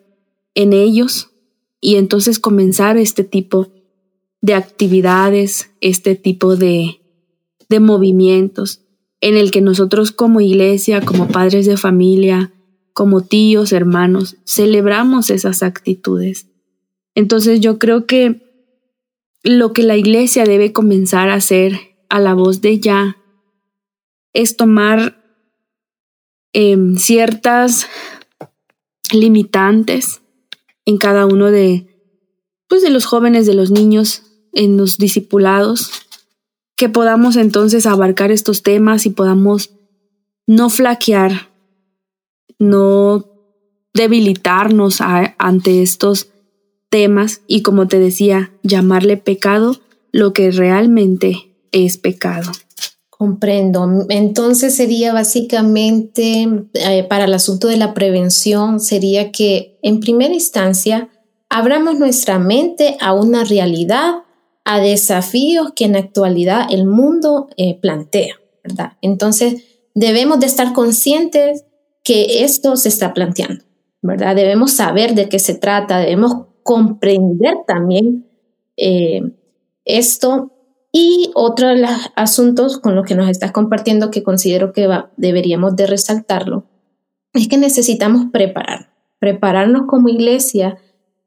[0.54, 1.30] en ellos
[1.80, 3.68] y entonces comenzar este tipo
[4.40, 7.00] de actividades, este tipo de,
[7.68, 8.82] de movimientos
[9.20, 12.52] en el que nosotros como iglesia, como padres de familia,
[12.92, 16.48] como tíos, hermanos, celebramos esas actitudes.
[17.14, 18.45] Entonces yo creo que
[19.46, 23.16] lo que la iglesia debe comenzar a hacer a la voz de ya
[24.32, 25.22] es tomar
[26.52, 27.86] em, ciertas
[29.12, 30.20] limitantes
[30.84, 31.86] en cada uno de,
[32.66, 35.92] pues, de los jóvenes, de los niños, en los discipulados,
[36.76, 39.70] que podamos entonces abarcar estos temas y podamos
[40.48, 41.50] no flaquear,
[42.58, 43.26] no
[43.94, 46.32] debilitarnos ante estos
[46.88, 49.80] temas y como te decía, llamarle pecado
[50.12, 52.52] lo que realmente es pecado.
[53.10, 54.06] Comprendo.
[54.10, 61.08] Entonces sería básicamente eh, para el asunto de la prevención, sería que en primera instancia
[61.48, 64.24] abramos nuestra mente a una realidad,
[64.64, 68.92] a desafíos que en actualidad el mundo eh, plantea, ¿verdad?
[69.00, 69.62] Entonces
[69.94, 71.64] debemos de estar conscientes
[72.04, 73.64] que esto se está planteando,
[74.02, 74.36] ¿verdad?
[74.36, 78.26] Debemos saber de qué se trata, debemos comprender también
[78.76, 79.22] eh,
[79.86, 80.52] esto.
[80.92, 85.76] Y otro de los asuntos con los que nos estás compartiendo que considero que deberíamos
[85.76, 86.64] de resaltarlo
[87.34, 90.78] es que necesitamos preparar, prepararnos como iglesia,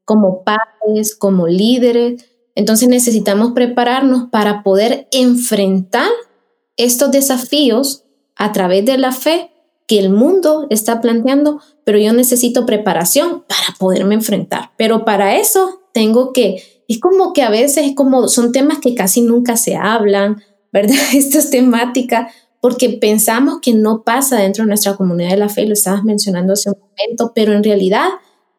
[0.05, 2.25] como padres, como líderes.
[2.55, 6.09] Entonces necesitamos prepararnos para poder enfrentar
[6.77, 9.51] estos desafíos a través de la fe
[9.89, 14.69] que el mundo está planteando, pero yo necesito preparación para poderme enfrentar.
[14.77, 18.93] Pero para eso tengo que, es como que a veces es como, son temas que
[18.93, 20.95] casi nunca se hablan, ¿verdad?
[21.13, 22.29] Esta es temática,
[22.61, 26.53] porque pensamos que no pasa dentro de nuestra comunidad de la fe, lo estabas mencionando
[26.53, 28.09] hace un momento, pero en realidad,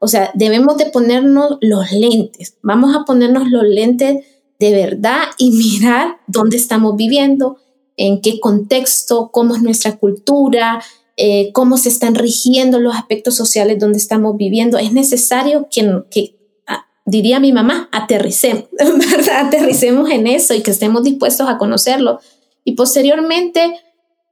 [0.01, 4.25] o sea, debemos de ponernos los lentes, vamos a ponernos los lentes
[4.59, 7.59] de verdad y mirar dónde estamos viviendo,
[7.97, 10.83] en qué contexto, cómo es nuestra cultura,
[11.23, 14.79] eh, cómo se están rigiendo los aspectos sociales donde estamos viviendo.
[14.79, 19.49] Es necesario que, que ah, diría mi mamá, aterricemos, ¿verdad?
[19.49, 22.21] Aterricemos en eso y que estemos dispuestos a conocerlo.
[22.65, 23.79] Y posteriormente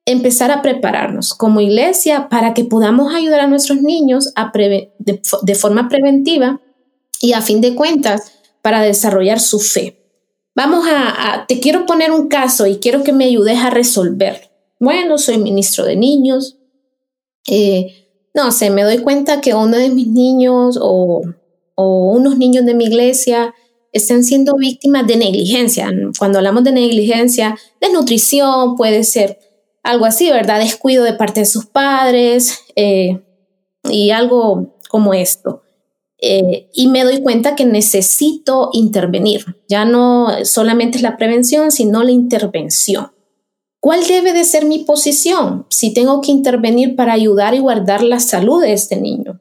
[0.07, 5.91] empezar a prepararnos como iglesia para que podamos ayudar a nuestros niños a de, forma
[5.91, 6.63] preventiva
[7.21, 10.01] y a fin de cuentas para desarrollar su fe.
[10.55, 14.51] Vamos a, te quiero poner un caso y quiero que me ayudes a resolver.
[14.81, 16.58] Bueno, soy ministro de niños,
[17.49, 21.23] eh, no sé, me doy cuenta que uno de mis niños o,
[21.77, 23.55] unos niños de mi iglesia
[23.93, 25.91] están siendo víctimas de negligencia.
[26.19, 29.39] Cuando hablamos de negligencia, desnutrición puede ser
[29.83, 30.61] algo así, ¿verdad?
[30.61, 33.21] Descuido de parte de sus padres eh,
[33.85, 35.63] y algo como esto.
[36.21, 39.57] Eh, y me doy cuenta que necesito intervenir.
[39.69, 43.13] Ya no solamente es la prevención, sino la intervención.
[43.89, 48.21] ¿Cuál debe de ser mi posición si tengo que intervenir para ayudar y guardar la
[48.21, 49.41] salud de este niño?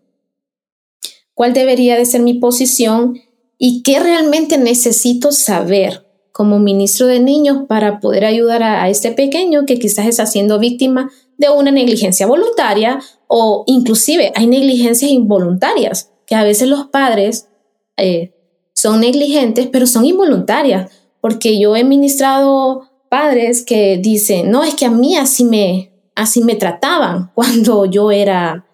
[1.33, 3.19] ¿Cuál debería de ser mi posición
[3.57, 9.65] y qué realmente necesito saber como ministro de niños para poder ayudar a, este pequeño
[9.65, 16.35] que quizás está siendo víctima de una negligencia voluntaria o inclusive hay negligencias involuntarias, que
[16.35, 17.49] a veces los padres
[17.97, 18.33] eh,
[18.73, 20.89] son negligentes, pero son involuntarias,
[21.19, 26.43] porque yo he ministrado padres que dicen, no, es que a mí así me, así
[26.43, 28.66] me trataban cuando yo era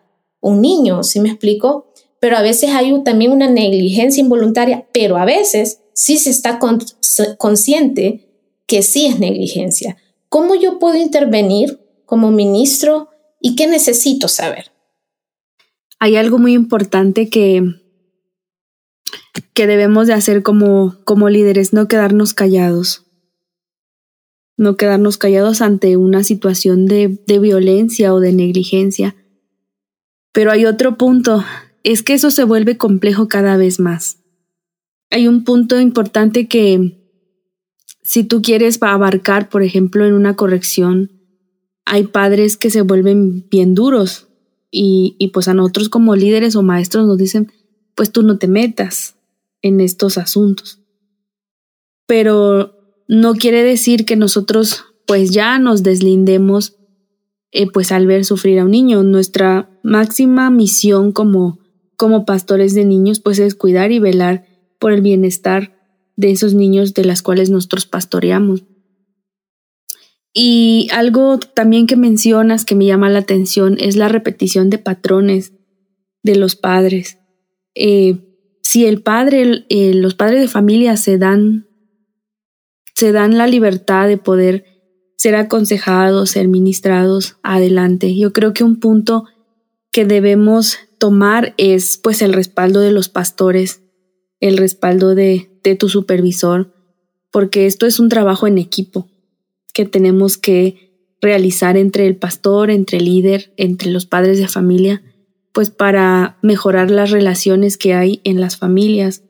[0.41, 1.87] un niño, ¿sí me explico?
[2.19, 6.59] Pero a veces hay también una negligencia involuntaria, pero a veces sí se está
[7.37, 8.29] consciente
[8.65, 9.97] que sí es negligencia.
[10.29, 13.09] ¿Cómo yo puedo intervenir como ministro
[13.39, 14.71] y qué necesito saber?
[15.99, 17.61] Hay algo muy importante que,
[19.53, 23.02] que debemos de hacer como, como líderes, no quedarnos callados.
[24.57, 29.15] No quedarnos callados ante una situación de, violencia o de negligencia.
[30.31, 31.43] Pero hay otro punto,
[31.83, 34.23] es que eso se vuelve complejo cada vez más
[35.13, 36.99] hay un punto importante que
[38.01, 41.11] si tú quieres abarcar, por ejemplo, en una corrección,
[41.85, 44.27] hay padres que se vuelven bien duros
[44.71, 47.51] y, y pues a nosotros como líderes o maestros nos dicen,
[47.93, 49.15] pues tú no te metas
[49.61, 50.79] en estos asuntos.
[52.07, 56.77] Pero no quiere decir que nosotros pues ya nos deslindemos
[57.51, 59.03] eh, pues al ver sufrir a un niño.
[59.03, 61.59] Nuestra máxima misión como,
[61.95, 64.45] como pastores de niños pues es cuidar y velar
[64.79, 65.77] por el bienestar
[66.15, 68.63] de esos niños de las cuales nosotros pastoreamos.
[70.33, 75.53] Y algo también que mencionas que me llama la atención es la repetición de patrones
[76.23, 77.19] de los padres.
[77.75, 78.17] Eh,
[78.63, 81.67] si el padre, eh, los padres de familia se dan,
[82.95, 84.65] se dan la libertad de poder
[85.17, 88.15] ser aconsejados, ser ministrados adelante.
[88.15, 89.25] Yo creo que un punto
[89.91, 93.83] que debemos tomar es pues el respaldo de los pastores
[94.43, 96.73] el respaldo de, tu supervisor,
[97.31, 99.07] porque esto es un trabajo en equipo
[99.73, 105.01] que tenemos que realizar entre el pastor, entre el líder, entre los padres de familia,
[105.53, 109.23] pues para mejorar las relaciones que hay en las familias.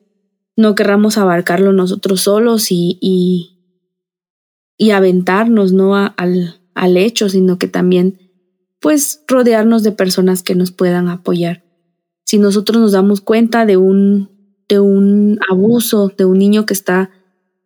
[0.55, 3.52] No querramos abarcarlo nosotros solos y, y,
[4.77, 5.95] y aventarnos ¿no?
[5.95, 8.19] al, al hecho, sino que también
[8.79, 11.63] pues rodearnos de personas que nos puedan apoyar.
[12.25, 14.33] Si nosotros nos damos cuenta de un
[14.67, 17.11] de un abuso, de un niño que está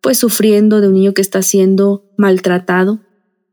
[0.00, 3.00] pues sufriendo, de un niño que está siendo maltratado.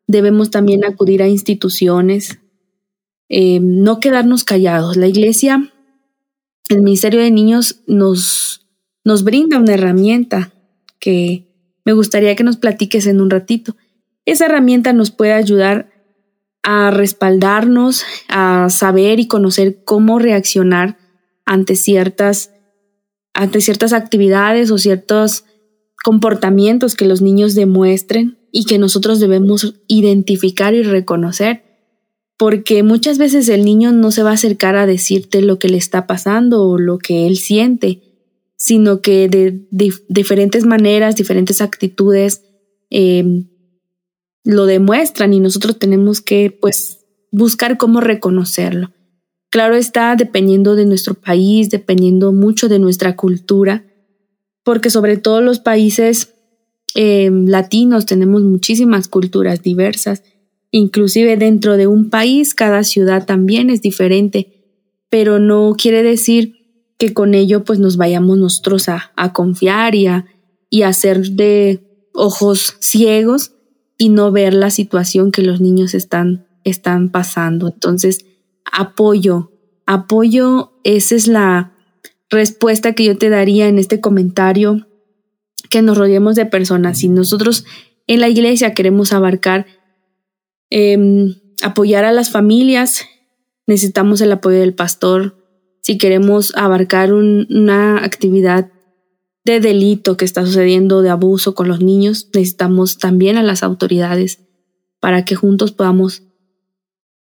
[0.07, 2.39] Debemos también acudir a instituciones,
[3.29, 4.97] eh, no quedarnos callados.
[4.97, 5.73] La iglesia,
[6.69, 8.67] el Ministerio de Niños nos,
[9.03, 10.53] nos brinda una herramienta
[10.99, 11.44] que
[11.85, 13.77] me gustaría que nos platiques en un ratito.
[14.25, 15.91] Esa herramienta nos puede ayudar
[16.63, 20.97] a respaldarnos, a saber y conocer cómo reaccionar
[21.45, 22.51] ante ciertas
[23.35, 25.43] ante ciertas actividades o ciertos
[26.03, 31.63] comportamientos que los niños demuestren y que nosotros debemos identificar y reconocer,
[32.37, 35.77] porque muchas veces el niño no se va a acercar a decirte lo que le
[35.77, 38.04] está pasando o lo que él siente,
[38.57, 39.67] sino que de,
[40.07, 42.43] diferentes maneras, diferentes actitudes
[42.89, 43.47] em,
[44.43, 46.99] lo demuestran y nosotros tenemos que pues
[47.31, 48.91] buscar cómo reconocerlo.
[49.49, 53.85] Claro está, dependiendo de nuestro país, dependiendo mucho de nuestra cultura,
[54.63, 56.33] porque sobre todo los países
[56.95, 60.23] eh, latinos tenemos muchísimas culturas diversas,
[60.71, 64.55] inclusive dentro de un país cada ciudad también es diferente,
[65.09, 66.54] pero no quiere decir
[66.97, 70.25] que con ello pues nos vayamos nosotros a, confiar y a,
[70.69, 73.53] y a ser de ojos ciegos
[73.97, 77.67] y no ver la situación que los niños están, están pasando.
[77.67, 78.25] Entonces,
[78.71, 79.51] apoyo.
[79.85, 81.73] Apoyo, esa es la
[82.29, 84.87] respuesta que yo te daría en este comentario,
[85.69, 86.99] que nos rodeemos de personas.
[86.99, 87.65] Si nosotros
[88.07, 89.67] en la iglesia queremos abarcar,
[90.69, 93.05] em, apoyar a las familias,
[93.67, 95.44] necesitamos el apoyo del pastor.
[95.85, 98.71] Si queremos abarcar una actividad
[99.43, 104.39] de delito que está sucediendo, de abuso con los niños, necesitamos también a las autoridades
[104.99, 106.23] para que juntos podamos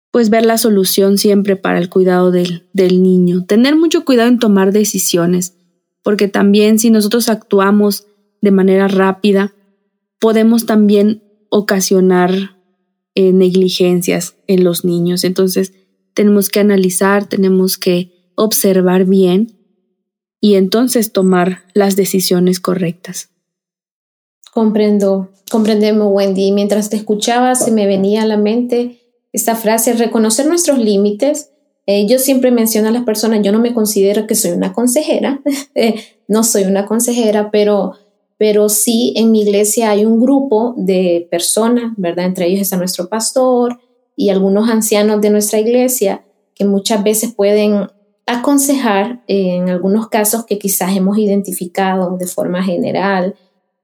[0.09, 3.45] pues ver la solución siempre para el cuidado del, del niño.
[3.45, 5.55] Tener mucho cuidado en tomar decisiones,
[6.01, 8.07] porque también si nosotros actuamos
[8.41, 9.53] de manera rápida,
[10.19, 12.57] podemos también ocasionar
[13.13, 15.25] eh, negligencias en los niños.
[15.25, 15.73] Entonces,
[16.15, 19.57] tenemos que analizar, tenemos que observar bien
[20.39, 23.29] y entonces tomar las decisiones correctas.
[24.53, 26.51] Comprendo, comprendemos, Wendy.
[26.51, 29.01] Mientras te escuchaba, se me venía a la mente
[29.33, 31.51] esta frase, reconocer nuestros límites.
[31.85, 35.41] Eh, yo siempre menciono a las personas, yo no me considero que soy una consejera,
[35.75, 35.95] eh,
[36.27, 37.93] no soy una consejera, pero
[38.37, 42.25] pero sí en mi iglesia hay un grupo de personas, ¿verdad?
[42.25, 43.79] Entre ellos está nuestro pastor
[44.15, 46.23] y algunos ancianos de nuestra iglesia
[46.53, 47.87] que muchas veces pueden
[48.27, 53.35] aconsejar en algunos casos que quizás hemos identificado de forma general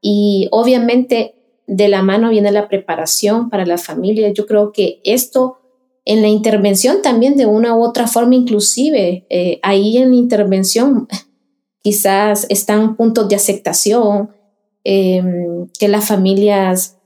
[0.01, 1.35] y obviamente
[1.65, 4.31] de la mano viene la preparación para la familia.
[4.33, 5.57] Yo creo que esto
[6.05, 11.07] en la intervención también de una u otra forma, inclusive eh, ahí en la intervención
[11.81, 14.31] quizás están puntos de aceptación
[14.83, 16.97] em, que las familias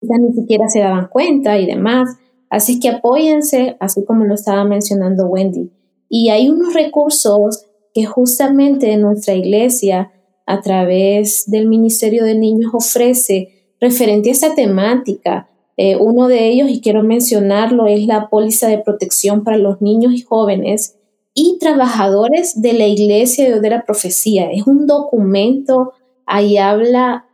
[0.00, 2.08] ya ni siquiera se daban cuenta y demás.
[2.48, 5.70] Así que apóyense, así como lo estaba mencionando Wendy.
[6.08, 10.12] Y hay unos recursos que justamente nuestra iglesia,
[10.46, 15.48] a través del Ministerio de Niños, ofrece referente a esta temática.
[15.76, 20.14] Eh, uno de ellos, y quiero mencionarlo, es la póliza de protección para los niños
[20.14, 20.96] y jóvenes
[21.34, 24.50] y trabajadores de la iglesia de la profecía.
[24.50, 25.92] Es un documento,
[26.24, 27.26] ahí habla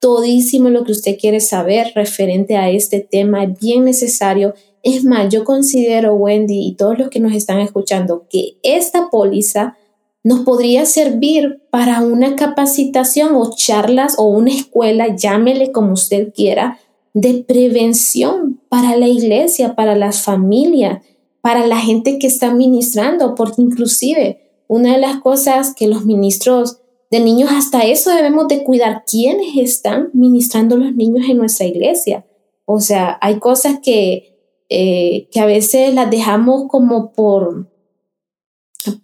[0.00, 4.54] todísimo lo que usted quiere saber referente a este tema, es bien necesario.
[4.86, 9.76] Es más, yo considero, Wendy, y todos los que nos están escuchando, que esta póliza
[10.22, 16.78] nos podría servir para una capacitación o charlas o una escuela, llámele como usted quiera,
[17.14, 21.02] de prevención para la iglesia, para las familias,
[21.40, 26.78] para la gente que está ministrando, porque inclusive una de las cosas que los ministros
[27.10, 32.24] de niños, hasta eso debemos de cuidar quiénes están ministrando los niños en nuestra iglesia.
[32.66, 34.35] O sea, hay cosas que,
[34.68, 37.70] eh, que a veces las dejamos como por,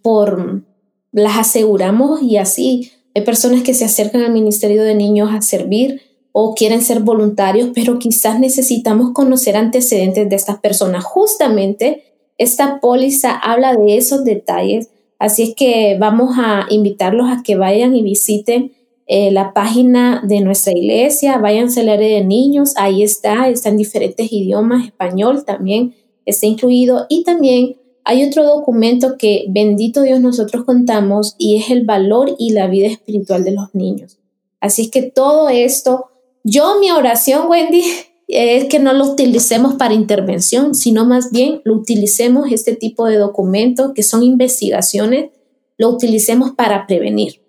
[0.01, 0.63] por
[1.11, 2.91] las aseguramos y así.
[3.15, 6.01] Hay personas que se acercan al Ministerio de Niños a servir
[6.31, 11.05] o quieren ser voluntarios, pero quizás necesitamos conocer antecedentes de estas personas.
[11.05, 12.03] Justamente
[12.37, 14.89] esta póliza habla de esos detalles,
[15.19, 18.73] así es que vamos a invitarlos a que vayan y visiten
[19.07, 23.77] eh, la página de nuestra iglesia, vayan al área de niños, ahí está, está en
[23.77, 25.93] diferentes idiomas, español también
[26.25, 31.85] está incluido y también hay otro documento que, bendito Dios, nosotros contamos y es el
[31.85, 34.19] valor y la vida espiritual de los niños.
[34.59, 36.07] Así es que todo esto,
[36.43, 37.83] yo mi oración, Wendy,
[38.27, 43.17] es que no lo utilicemos para intervención, sino más bien lo utilicemos este tipo de
[43.17, 45.31] documentos que son investigaciones,
[45.77, 47.41] lo utilicemos para prevenir,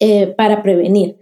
[0.00, 1.16] eh, para prevenir.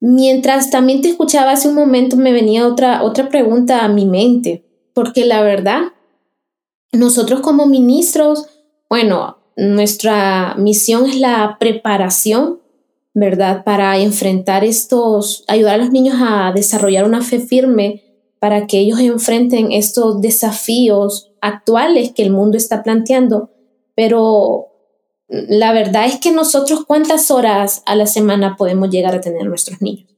[0.00, 4.64] Mientras también te escuchaba hace un momento, me venía otra, otra pregunta a mi mente,
[4.92, 5.92] porque la verdad,
[6.92, 8.46] nosotros como ministros,
[8.88, 12.60] bueno, nuestra misión es la preparación,
[13.12, 13.64] ¿verdad?
[13.64, 18.04] Para enfrentar estos, ayudar a los niños a desarrollar una fe firme
[18.38, 23.50] para que ellos enfrenten estos desafíos actuales que el mundo está planteando.
[23.96, 24.67] Pero
[25.28, 29.82] la verdad es que nosotros cuántas horas a la semana podemos llegar a tener nuestros
[29.82, 30.08] niños?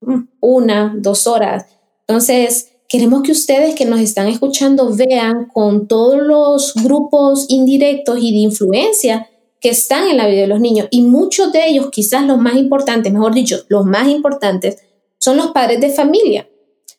[0.00, 1.66] Mm, una, dos horas.
[2.06, 8.32] Entonces, queremos que ustedes que nos están escuchando vean con todos los grupos indirectos y
[8.32, 9.28] de influencia
[9.60, 12.56] que están en la vida de los niños y muchos de ellos, quizás los más
[12.56, 14.82] importantes, mejor dicho, los más importantes,
[15.18, 16.48] son los padres de familia,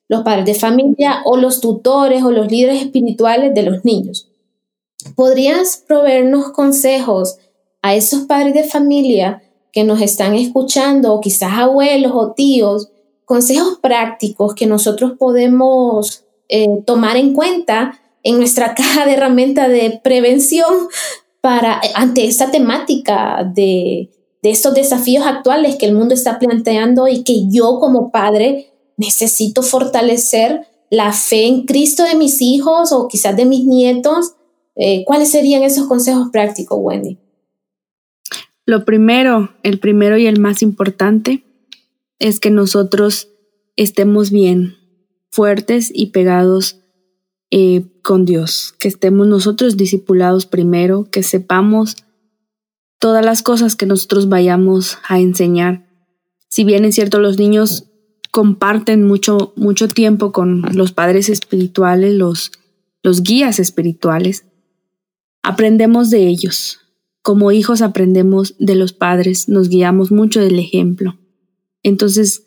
[0.07, 4.29] los padres de familia o los tutores o los líderes espirituales de los niños.
[5.15, 7.37] ¿Podrías proveernos consejos
[7.81, 12.89] a esos padres de familia que nos están escuchando o quizás abuelos o tíos
[13.25, 19.99] consejos prácticos que nosotros podemos eh, tomar en cuenta en nuestra caja de herramientas de
[20.03, 20.87] prevención
[21.41, 24.09] para ante esta temática de,
[24.41, 29.61] de estos desafíos actuales que el mundo está planteando y que yo como padre necesito
[29.61, 34.33] fortalecer la fe en Cristo de mis hijos o quizás de mis nietos.
[34.75, 37.17] Eh, ¿Cuáles serían esos consejos prácticos, Wendy?
[38.67, 41.45] Lo primero, el primero y el más importante,
[42.19, 43.29] es que nosotros
[43.77, 44.75] estemos bien,
[45.31, 46.81] fuertes y pegados
[47.49, 51.95] eh, con Dios, que estemos nosotros discipulados primero, que sepamos
[52.99, 55.87] todas las cosas que nosotros vayamos a enseñar.
[56.49, 57.85] Si bien es cierto, los niños
[58.31, 62.51] comparten mucho, mucho tiempo con los padres espirituales, los,
[63.01, 64.43] los guías espirituales,
[65.41, 66.81] aprendemos de ellos.
[67.27, 71.19] Como hijos aprendemos de los padres, nos guiamos mucho del ejemplo.
[71.83, 72.45] Entonces,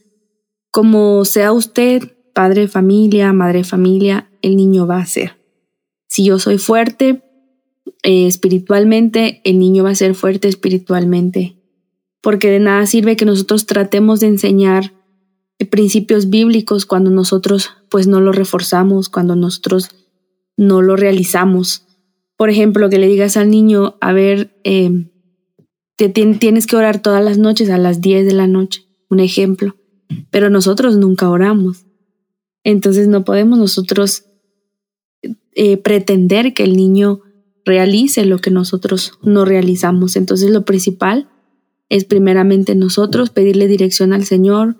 [0.70, 5.36] como sea usted, padre de familia, madre de familia, el niño va a ser.
[6.08, 7.22] Si yo soy fuerte
[8.02, 11.58] eh, espiritualmente, el niño va a ser fuerte espiritualmente.
[12.22, 14.94] Porque de nada sirve que nosotros tratemos de enseñar
[15.68, 19.90] principios bíblicos cuando nosotros pues no lo reforzamos, cuando nosotros
[20.56, 21.84] no lo realizamos.
[22.40, 25.10] Por ejemplo, que le digas al niño, a ver, eh,
[25.96, 29.76] te, tienes que orar todas las noches a las 10 de la noche un ejemplo,
[30.30, 31.84] pero nosotros nunca oramos.
[32.64, 34.24] Entonces no podemos nosotros
[35.52, 37.20] eh, pretender que el niño
[37.66, 40.16] realice lo que nosotros no realizamos.
[40.16, 41.28] Entonces lo principal
[41.90, 44.78] es primeramente nosotros pedirle dirección al Señor,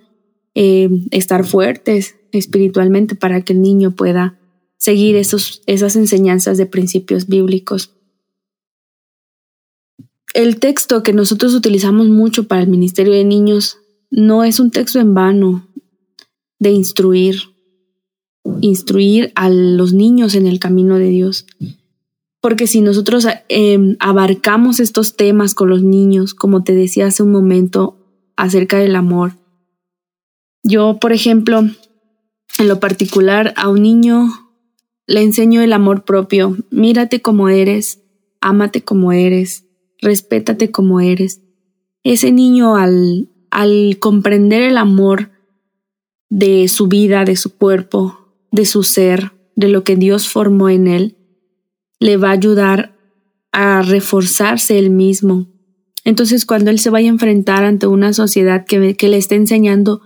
[0.55, 4.40] eh, estar fuertes espiritualmente para que el niño pueda
[4.81, 7.95] seguir esos, esas enseñanzas de principios bíblicos.
[10.33, 13.77] El texto que nosotros utilizamos mucho para el Ministerio de Niños
[14.11, 15.69] no es un texto en vano
[16.59, 17.43] de instruir,
[18.63, 21.47] instruir a los niños en el camino de Dios.
[22.41, 27.33] Porque si nosotros em, abarcamos estos temas con los niños, como te decía hace un
[27.33, 27.99] momento
[28.35, 29.33] acerca del amor,
[30.63, 31.61] yo, por ejemplo,
[32.59, 34.50] en lo particular, a un niño
[35.11, 36.57] le enseño el amor propio.
[36.71, 38.01] Mírate como eres,
[38.41, 39.67] ámate como eres,
[40.01, 41.41] respétate como eres.
[42.05, 45.33] Ese niño al, al comprender el amor
[46.29, 50.87] de su vida, de su cuerpo, de su ser, de lo que Dios formó en
[50.87, 51.17] él,
[51.99, 52.97] le va a ayudar
[53.51, 55.49] a reforzarse él mismo.
[56.05, 60.03] Entonces, cuando él se vaya a enfrentar ante una sociedad que, que le esté enseñando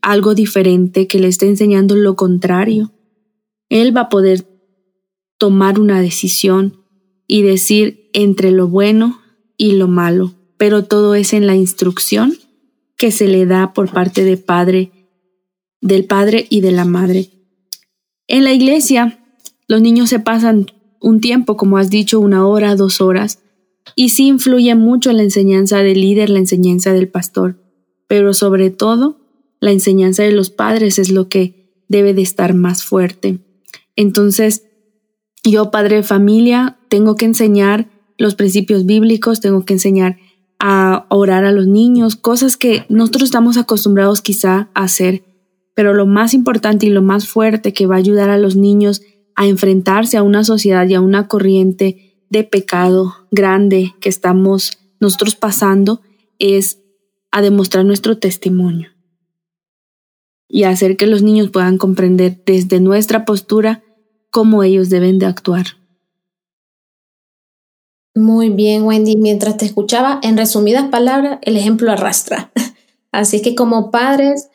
[0.00, 2.92] algo diferente, que le esté enseñando lo contrario,
[3.68, 4.46] él va a poder
[5.38, 6.84] tomar una decisión
[7.26, 9.20] y decir entre lo bueno
[9.56, 12.34] y lo malo, pero todo es en la instrucción
[12.96, 14.90] que se le da por parte padre,
[15.80, 17.30] del padre y de la madre.
[18.26, 19.22] En la iglesia,
[19.68, 20.66] los niños se pasan
[21.00, 23.42] un tiempo, como has dicho, una hora, dos horas,
[23.94, 27.62] y sí influye mucho la enseñanza del líder, la enseñanza del pastor,
[28.08, 29.20] pero sobre todo,
[29.60, 33.38] la enseñanza de los padres es lo que debe de estar más fuerte.
[33.96, 34.64] Entonces,
[35.42, 37.88] yo, padre de familia, tengo que enseñar
[38.18, 40.18] los principios bíblicos, tengo que enseñar
[40.58, 45.24] a orar a los niños, cosas que nosotros estamos acostumbrados quizá a hacer,
[45.74, 49.02] pero lo más importante y lo más fuerte que va a ayudar a los niños
[49.34, 55.36] a enfrentarse a una sociedad y a una corriente de pecado grande que estamos nosotros
[55.36, 56.00] pasando
[56.38, 56.80] es
[57.30, 58.90] a demostrar nuestro testimonio
[60.48, 63.82] y hacer que los niños puedan comprender desde nuestra postura
[64.36, 65.64] cómo ellos deben de actuar.
[68.14, 69.16] Muy bien, Wendy.
[69.16, 72.52] Mientras te escuchaba, en resumidas palabras, el ejemplo arrastra.
[73.12, 74.50] Así que como padres,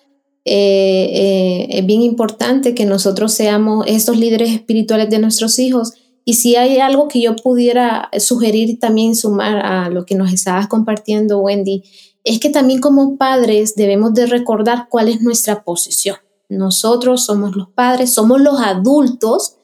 [0.45, 5.93] eh, eh, es bien importante que nosotros seamos estos líderes espirituales de nuestros hijos.
[6.25, 10.67] Y si hay algo que yo pudiera sugerir también sumar a lo que nos estabas
[10.67, 11.81] compartiendo, Wendy,
[12.23, 16.17] es que también como padres debemos de recordar cuál es nuestra posición.
[16.49, 19.55] Nosotros somos los padres, somos los adultos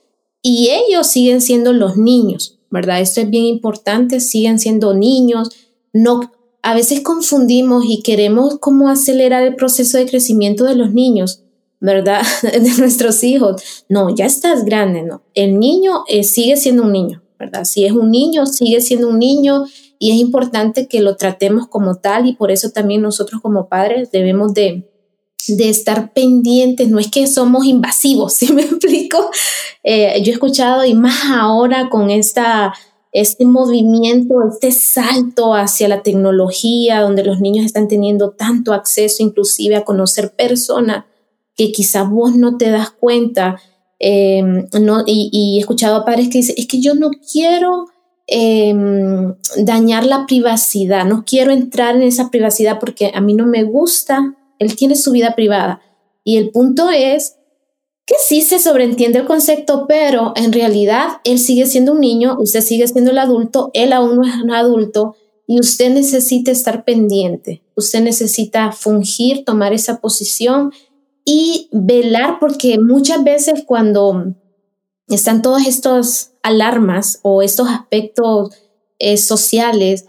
[0.50, 2.58] y ellos siguen siendo los niños.
[2.70, 3.02] ¿verdad?
[3.02, 5.50] Esto es bien importante, siguen siendo niños,
[5.94, 6.32] no,
[6.62, 11.44] a veces confundimos y queremos como acelerar el proceso de crecimiento de los niños,
[11.80, 12.24] ¿verdad?
[12.42, 13.86] De nuestros hijos.
[13.88, 15.22] No, ya estás grande, ¿no?
[15.34, 17.64] El niño eh, sigue siendo un niño, ¿verdad?
[17.64, 19.66] Si es un niño, sigue siendo un niño
[20.00, 24.12] y es importante que lo tratemos como tal y por eso también nosotros como padres
[24.12, 24.84] debemos de,
[25.56, 29.30] de estar pendientes, no es que somos invasivos, ¿sí me explico?
[29.84, 32.74] Eh, yo he escuchado y más ahora con esta,
[33.12, 39.76] este movimiento, este salto hacia la tecnología, donde los niños están teniendo tanto acceso inclusive
[39.76, 41.06] a conocer personas
[41.56, 43.60] que quizás vos no te das cuenta.
[44.00, 44.68] Em,
[45.08, 47.88] y, he escuchado a padres que dicen, es que yo no quiero
[48.28, 53.64] em, dañar la privacidad, no quiero entrar en esa privacidad porque a mí no me
[53.64, 55.82] gusta él tiene su vida privada.
[56.24, 57.38] Y el punto es
[58.06, 62.62] que sí se sobreentiende el concepto, pero en realidad él sigue siendo un niño, usted
[62.62, 67.64] sigue siendo el adulto, él aún no es un adulto y usted necesita estar pendiente,
[67.76, 70.72] usted necesita fungir, tomar esa posición
[71.26, 74.34] y velar porque muchas veces cuando
[75.10, 78.56] están todas estas alarmas o estos aspectos
[79.00, 80.06] eh, sociales,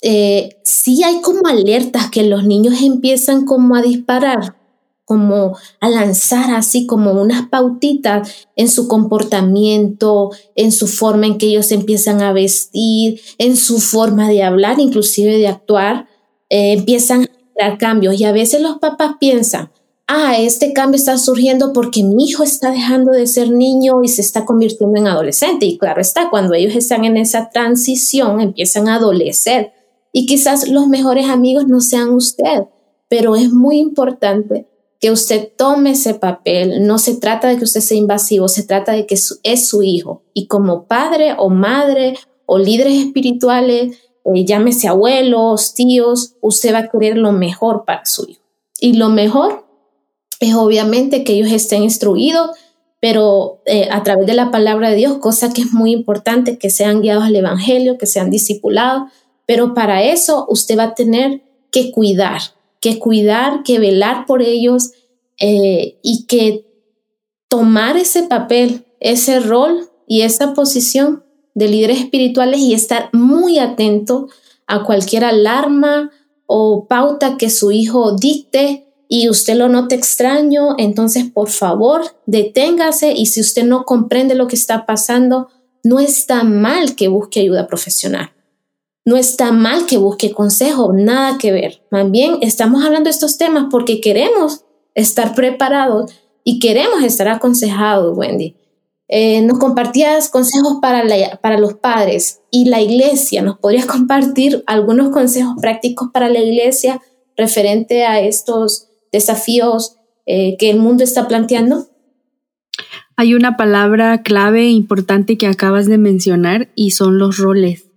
[0.00, 4.56] eh, sí hay como alertas que los niños empiezan como a disparar,
[5.04, 11.46] como a lanzar así como unas pautitas en su comportamiento, en su forma en que
[11.46, 16.06] ellos empiezan a vestir, en su forma de hablar, inclusive de actuar,
[16.50, 17.28] eh, empiezan a
[17.58, 19.70] dar cambios y a veces los papás piensan,
[20.06, 24.20] ah, este cambio está surgiendo porque mi hijo está dejando de ser niño y se
[24.20, 25.66] está convirtiendo en adolescente.
[25.66, 29.72] Y claro está, cuando ellos están en esa transición, empiezan a adolecer
[30.12, 32.64] y quizás los mejores amigos no sean usted,
[33.08, 34.66] pero es muy importante
[35.00, 36.86] que usted tome ese papel.
[36.86, 40.22] No se trata de que usted sea invasivo, se trata de que es su hijo.
[40.34, 43.98] Y como padre o madre o líderes espirituales
[44.34, 48.42] eh, llámese abuelos, tíos, usted va a querer lo mejor para su hijo.
[48.80, 49.66] Y lo mejor
[50.40, 52.50] es obviamente que ellos estén instruidos,
[53.00, 56.70] pero eh, a través de la palabra de Dios, cosa que es muy importante, que
[56.70, 59.10] sean guiados al Evangelio, que sean discipulados,
[59.48, 61.42] pero para eso usted va a tener
[61.72, 62.38] que cuidar,
[62.82, 64.90] que cuidar, que velar por ellos
[65.40, 66.66] eh, y que
[67.48, 71.24] tomar ese papel, ese rol y esa posición
[71.54, 74.28] de líderes espirituales y estar muy atento
[74.66, 76.10] a cualquier alarma
[76.44, 83.12] o pauta que su hijo dicte y usted lo note extraño, entonces por favor deténgase
[83.12, 85.48] y si usted no comprende lo que está pasando,
[85.82, 88.32] no está mal que busque ayuda profesional.
[89.08, 91.82] No está mal que busque consejo, nada que ver.
[91.90, 96.12] Más bien estamos hablando de estos temas porque queremos estar preparados
[96.44, 98.54] y queremos estar aconsejados, Wendy.
[99.08, 101.04] Eh, nos compartías consejos para,
[101.40, 103.40] para los padres y la iglesia.
[103.40, 107.00] ¿Nos podrías compartir algunos consejos prácticos para la iglesia
[107.34, 109.96] referente a estos desafíos
[110.26, 111.86] eh, que el mundo está planteando?
[113.16, 117.87] Hay una palabra clave importante que acabas de mencionar y son los roles.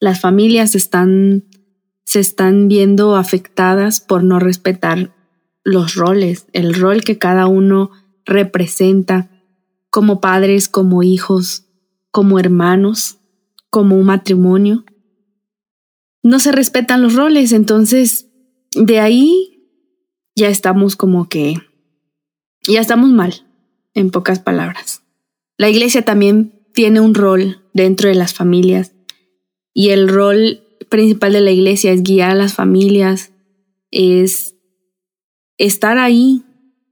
[0.00, 5.14] Las familias se están viendo afectadas por no respetar
[5.62, 7.90] los roles, el rol que cada uno
[8.24, 9.30] representa
[9.90, 11.66] como padres, como hijos,
[12.10, 13.18] como hermanos,
[13.68, 14.84] como un matrimonio.
[16.22, 18.30] No se respetan los roles, entonces
[18.72, 19.68] de ahí
[20.34, 21.56] ya estamos como que,
[22.66, 23.46] ya estamos mal,
[23.94, 25.02] en pocas palabras.
[25.58, 28.92] La iglesia también tiene un rol dentro de las familias
[29.74, 33.32] y el rol principal de la iglesia es guiar a las familias,
[33.90, 34.54] es
[35.58, 36.42] estar ahí,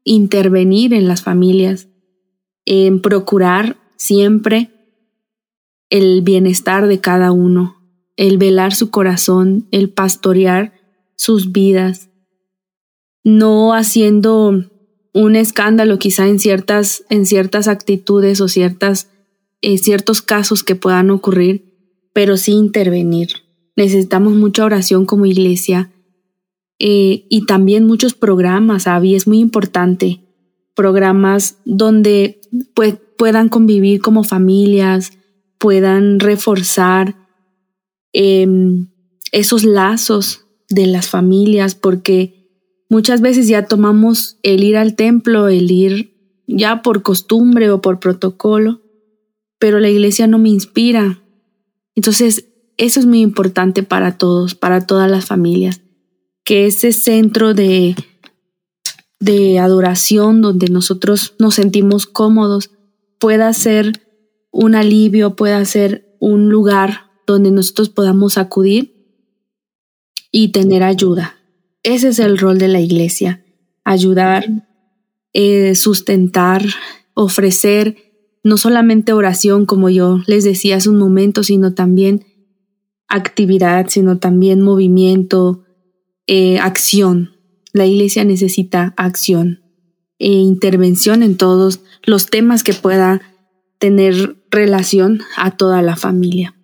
[0.04, 1.88] intervenir en las familias,
[2.64, 4.70] en procurar siempre
[5.90, 7.76] el bienestar de cada uno,
[8.16, 10.72] el velar su corazón, el pastorear
[11.16, 12.10] sus vidas,
[13.24, 14.64] no haciendo
[15.12, 19.08] un escándalo quizá en ciertas, en ciertas actitudes o ciertas,
[19.62, 21.67] eh, ciertos casos que puedan ocurrir,
[22.12, 23.28] pero sí intervenir.
[23.76, 25.90] Necesitamos mucha oración como iglesia
[26.78, 30.20] eh, y también muchos programas, Avi, es muy importante.
[30.74, 32.40] Programas donde
[33.16, 35.12] puedan convivir como familias,
[35.58, 37.16] puedan reforzar
[38.12, 38.88] em,
[39.32, 42.48] esos lazos de las familias, porque
[42.88, 46.14] muchas veces ya tomamos el ir al templo, el ir
[46.46, 48.80] ya por costumbre o por protocolo,
[49.58, 51.22] pero la iglesia no me inspira.
[51.98, 52.44] Entonces,
[52.76, 55.80] eso es muy importante para todos, para todas las familias
[56.44, 57.96] que ese centro de,
[59.18, 62.70] de adoración donde nosotros nos sentimos cómodos
[63.18, 64.06] pueda ser
[64.52, 68.94] un alivio, pueda ser un lugar donde nosotros podamos acudir
[70.30, 71.34] y tener ayuda.
[71.82, 73.44] Ese es el rol de la iglesia,
[73.82, 74.46] ayudar,
[75.32, 76.64] eh, sustentar,
[77.14, 78.07] ofrecer
[78.42, 82.24] no solamente oración, como yo les decía hace un momento, sino también
[83.08, 85.64] actividad, sino también movimiento,
[86.26, 87.30] eh, acción.
[87.72, 89.62] La iglesia necesita acción
[90.18, 93.22] e intervención en todos los temas que pueda
[93.78, 96.54] tener relación a toda la familia.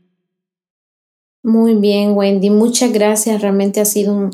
[1.42, 3.42] Muy bien, Wendy, muchas gracias.
[3.42, 4.30] Realmente ha sido un,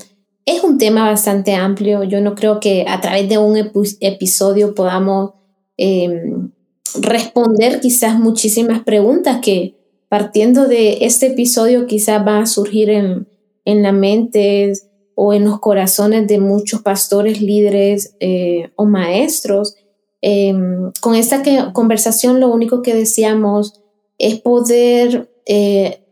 [0.47, 2.05] es un tema bastante amplio.
[2.05, 3.57] Yo no creo que a través de un
[4.01, 5.32] episodio podamos
[5.76, 6.53] em,
[7.01, 9.76] responder quizás muchísimas preguntas que
[10.09, 13.28] partiendo de este episodio quizás va a surgir en,
[13.64, 14.72] en la mente
[15.14, 19.76] o en los corazones de muchos pastores, líderes eh, o maestros.
[20.22, 23.80] Em, con esta conversación lo único que deseamos
[24.18, 26.05] es poder eh,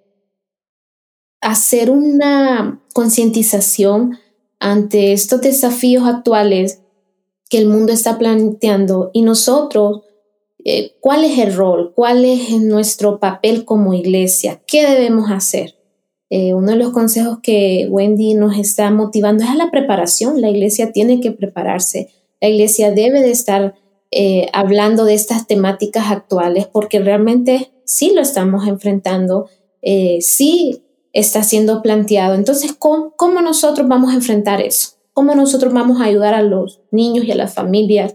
[1.41, 4.19] hacer una concientización
[4.61, 6.81] ante estos desafíos actuales
[7.49, 10.03] que el mundo está planteando y nosotros,
[10.71, 11.93] eh, ¿cuál es el rol?
[11.95, 14.61] ¿Cuál es nuestro papel como iglesia?
[14.67, 15.77] ¿Qué debemos hacer?
[16.29, 20.43] Eh, uno de los consejos que Wendy nos está motivando es la preparación.
[20.43, 22.11] La iglesia tiene que prepararse.
[22.43, 23.77] La iglesia debe de estar
[24.11, 29.49] eh, hablando de estas temáticas actuales porque realmente sí lo estamos enfrentando,
[30.21, 30.83] sí
[31.15, 32.35] está siendo planteado.
[32.35, 34.99] Entonces, ¿cómo, ¿cómo nosotros vamos a enfrentar eso?
[35.15, 38.15] ¿Cómo nosotros vamos a ayudar a los niños y a las familias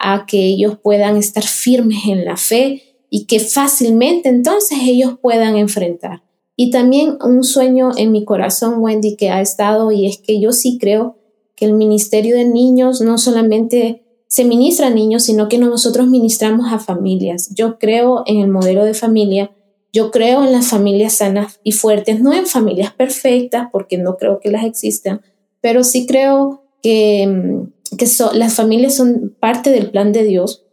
[0.00, 5.56] a que ellos puedan estar firmes en la fe y que fácilmente entonces ellos puedan
[5.56, 6.22] enfrentar?
[6.56, 10.52] Y también un sueño en mi corazón, Wendy, que ha estado, y es que yo
[10.52, 11.16] sí creo
[11.54, 16.72] que el ministerio de niños no solamente se ministra a niños, sino que nosotros ministramos
[16.72, 17.54] a familias.
[17.54, 19.52] Yo creo en el modelo de familia
[19.92, 24.38] yo creo en las familias sanas y fuertes, no en familias perfectas, porque no creo
[24.40, 25.22] que las existan,
[25.60, 27.66] pero sí creo que,
[27.96, 30.64] que las familias son parte del plan de Dios.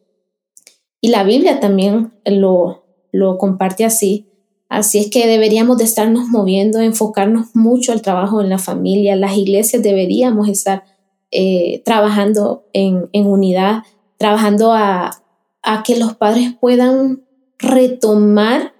[1.02, 4.28] Y la Biblia también lo, lo comparte así.
[4.70, 9.16] Así es que deberíamos de estarnos moviendo, enfocarnos mucho al trabajo en la familia.
[9.16, 10.84] Las iglesias deberíamos estar
[11.32, 13.84] eh, trabajando en, en, unidad,
[14.18, 15.24] trabajando a,
[15.62, 17.24] a que los padres puedan
[17.58, 18.74] retomar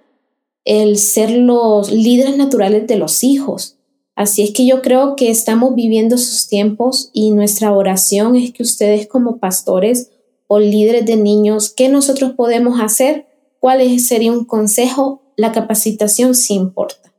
[0.64, 3.77] el ser los líderes naturales de los hijos.
[4.18, 8.64] Así es que yo creo que estamos viviendo esos tiempos y nuestra oración es que
[8.64, 10.10] ustedes como pastores
[10.48, 13.26] o líderes de niños, ¿qué nosotros podemos hacer?
[13.60, 15.22] ¿Cuál sería un consejo?
[15.36, 17.14] La capacitación sí importa.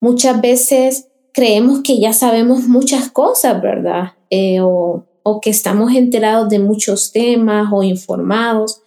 [0.00, 4.14] Muchas veces creemos que ya sabemos muchas cosas, ¿verdad?
[4.28, 5.06] Eh, o,
[5.40, 8.82] que estamos enterados de muchos temas o informados.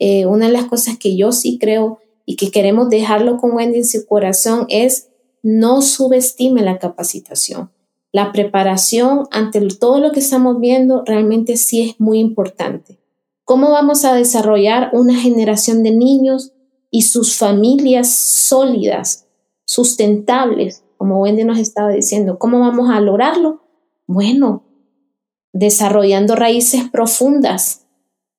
[0.00, 3.78] Eh, una de las cosas que yo sí creo y que queremos dejarlo con Wendy
[3.78, 5.10] en su corazón es
[5.44, 7.70] no subestime la capacitación.
[8.12, 12.98] La preparación ante todo lo que estamos viendo realmente sí es muy importante.
[13.44, 16.52] ¿Cómo vamos a desarrollar una generación de niños
[16.90, 19.26] y sus familias sólidas,
[19.66, 22.38] sustentables, como Wendy nos estaba diciendo?
[22.38, 23.64] ¿Cómo vamos a lograrlo?
[24.06, 24.64] Bueno,
[25.52, 27.86] desarrollando raíces profundas,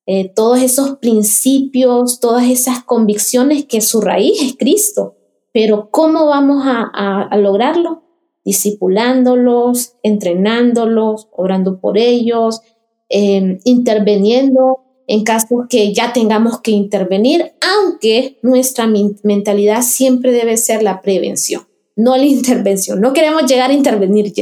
[0.07, 5.17] eh, todos esos principios, todas esas convicciones que su raíz es Cristo.
[5.55, 8.03] Pero ¿cómo vamos a, lograrlo?
[8.43, 12.59] Discipulándolos, entrenándolos, orando por ellos,
[13.07, 18.85] eh, interviniendo en caso que ya tengamos que intervenir, aunque nuestra
[19.23, 21.61] mentalidad siempre debe ser la prevención,
[21.95, 23.01] no la intervención.
[23.01, 24.33] No queremos llegar a intervenir,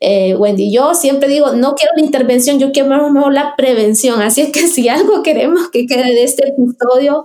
[0.00, 0.72] eh, Wendy.
[0.72, 4.22] Yo siempre digo, no quiero la intervención, yo quiero mejor la prevención.
[4.22, 7.24] Así es que si algo queremos que quede de este episodio,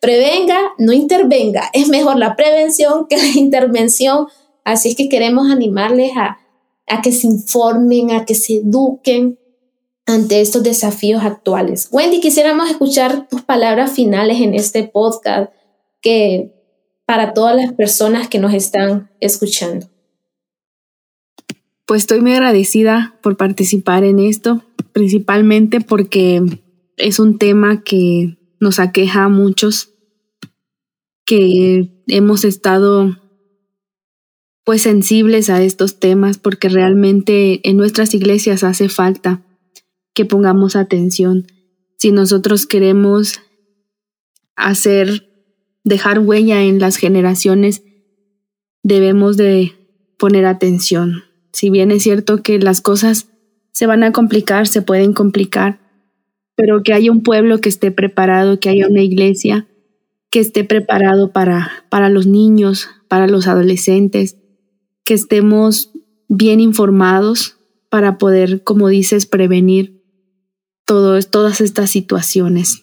[0.00, 1.70] prevenga, no intervenga.
[1.72, 4.28] Es mejor la prevención que la intervención.
[4.64, 6.38] Así es que queremos animarles a,
[6.86, 9.38] a que se informen, a que se eduquen,
[10.06, 11.88] ante estos desafíos actuales.
[11.90, 15.50] Wendy, quisiéramos escuchar tus palabras finales en este podcast
[16.00, 16.53] que
[17.06, 19.88] para todas las personas que nos están escuchando.
[21.86, 26.42] Pues estoy muy agradecida por participar en esto, principalmente porque
[26.96, 29.90] es un tema que nos aqueja a muchos,
[31.26, 33.18] que hemos estado
[34.64, 39.42] pues sensibles a estos temas porque realmente en nuestras iglesias hace falta
[40.14, 41.46] que pongamos atención.
[41.98, 43.40] Si nosotros queremos
[44.56, 45.28] hacer,
[45.84, 47.82] dejar huella en las generaciones,
[48.82, 49.72] debemos de
[50.18, 51.24] poner atención.
[51.52, 53.28] Si bien es cierto que las cosas
[53.72, 55.78] se van a complicar, se pueden complicar,
[56.56, 59.68] pero que haya un pueblo que esté preparado, que haya una iglesia
[60.30, 64.36] que esté preparado para, para los niños, para los adolescentes,
[65.04, 65.92] que estemos
[66.28, 67.56] bien informados
[67.88, 70.02] para poder, como dices, prevenir
[70.84, 72.82] todas estas situaciones.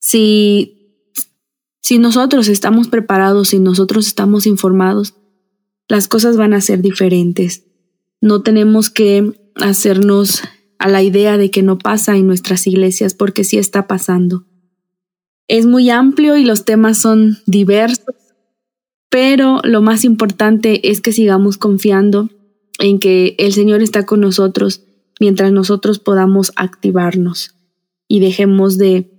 [0.00, 0.75] Si,
[1.86, 5.14] si nosotros estamos preparados, si nosotros estamos informados,
[5.86, 7.62] las cosas van a ser diferentes.
[8.20, 10.42] No tenemos que hacernos
[10.80, 14.46] a la idea de que no pasa en nuestras iglesias porque sí está pasando.
[15.46, 18.16] Es muy amplio y los temas son diversos,
[19.08, 22.30] pero lo más importante es que sigamos confiando
[22.80, 24.82] en que el Señor está con nosotros
[25.20, 27.54] mientras nosotros podamos activarnos
[28.08, 29.15] y dejemos de,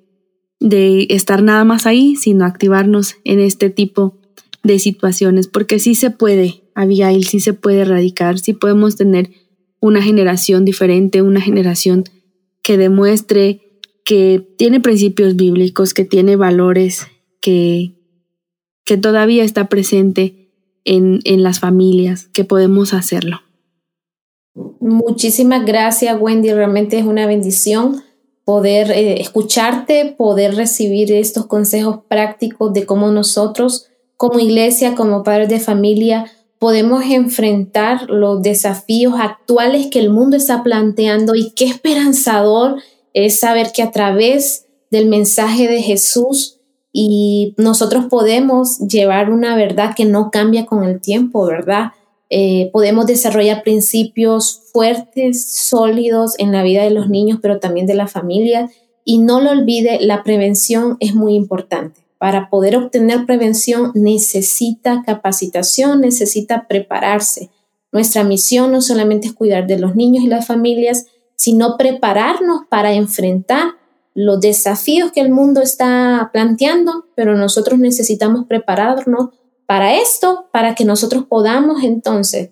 [0.60, 4.18] de estar nada más ahí, sino activarnos en este tipo
[4.64, 9.32] de situaciones, porque sí se puede, Abigail, sí se puede erradicar, sí podemos tener
[9.80, 12.04] una generación diferente, una generación
[12.64, 13.62] que demuestre
[14.04, 17.08] que tiene principios bíblicos, que tiene valores,
[17.42, 17.96] que,
[18.86, 20.50] que todavía está presente
[20.86, 23.42] en, en las familias, que podemos hacerlo.
[24.80, 26.52] Muchísimas gracias, Wendy.
[26.54, 28.02] Realmente es una bendición
[28.48, 35.50] poder eh, escucharte, poder recibir estos consejos prácticos de cómo nosotros, como iglesia, como padres
[35.50, 42.82] de familia, podemos enfrentar los desafíos actuales que el mundo está planteando y qué esperanzador
[43.14, 46.62] es saber que a través del mensaje de Jesús
[46.94, 51.92] y nosotros podemos llevar una verdad que no cambia con el tiempo, ¿verdad?
[52.30, 57.94] Eh, podemos desarrollar principios fuertes, sólidos en la vida de los niños, pero también de
[57.96, 58.70] la familia.
[59.04, 62.02] Y no lo olvide, la prevención es muy importante.
[62.18, 67.52] Para poder obtener prevención necesita capacitación, necesita prepararse.
[67.92, 71.06] Nuestra misión no solamente es cuidar de los niños y las familias,
[71.36, 73.76] sino prepararnos para enfrentar
[74.14, 79.30] los desafíos que el mundo está planteando, pero nosotros necesitamos prepararnos
[79.68, 82.52] para esto, para que nosotros podamos entonces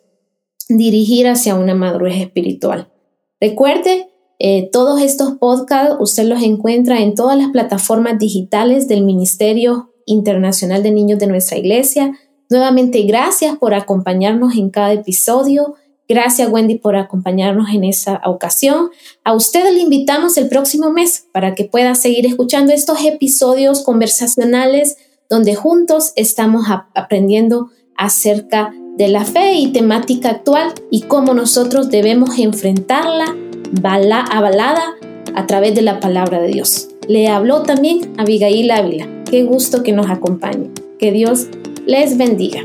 [0.69, 2.91] dirigir hacia una madurez espiritual.
[3.39, 9.93] Recuerde, eh, todos estos podcasts usted los encuentra en todas las plataformas digitales del Ministerio
[10.05, 12.17] Internacional de Niños de nuestra iglesia.
[12.49, 15.75] Nuevamente, gracias por acompañarnos en cada episodio.
[16.07, 18.89] Gracias Wendy por acompañarnos en esa ocasión.
[19.23, 24.97] A ustedes le invitamos el próximo mes para que pueda seguir escuchando estos episodios conversacionales
[25.35, 32.39] donde juntos estamos aprendiendo acerca de la fe y temática actual y cómo nosotros debemos
[32.39, 33.35] enfrentarla
[34.31, 34.93] avalada
[35.35, 36.87] a través de la palabra de Dios.
[37.09, 39.09] Le habló también Abigail Ávila.
[39.29, 40.71] Qué gusto que nos acompañe.
[40.99, 41.47] Que Dios
[41.85, 42.61] les bendiga.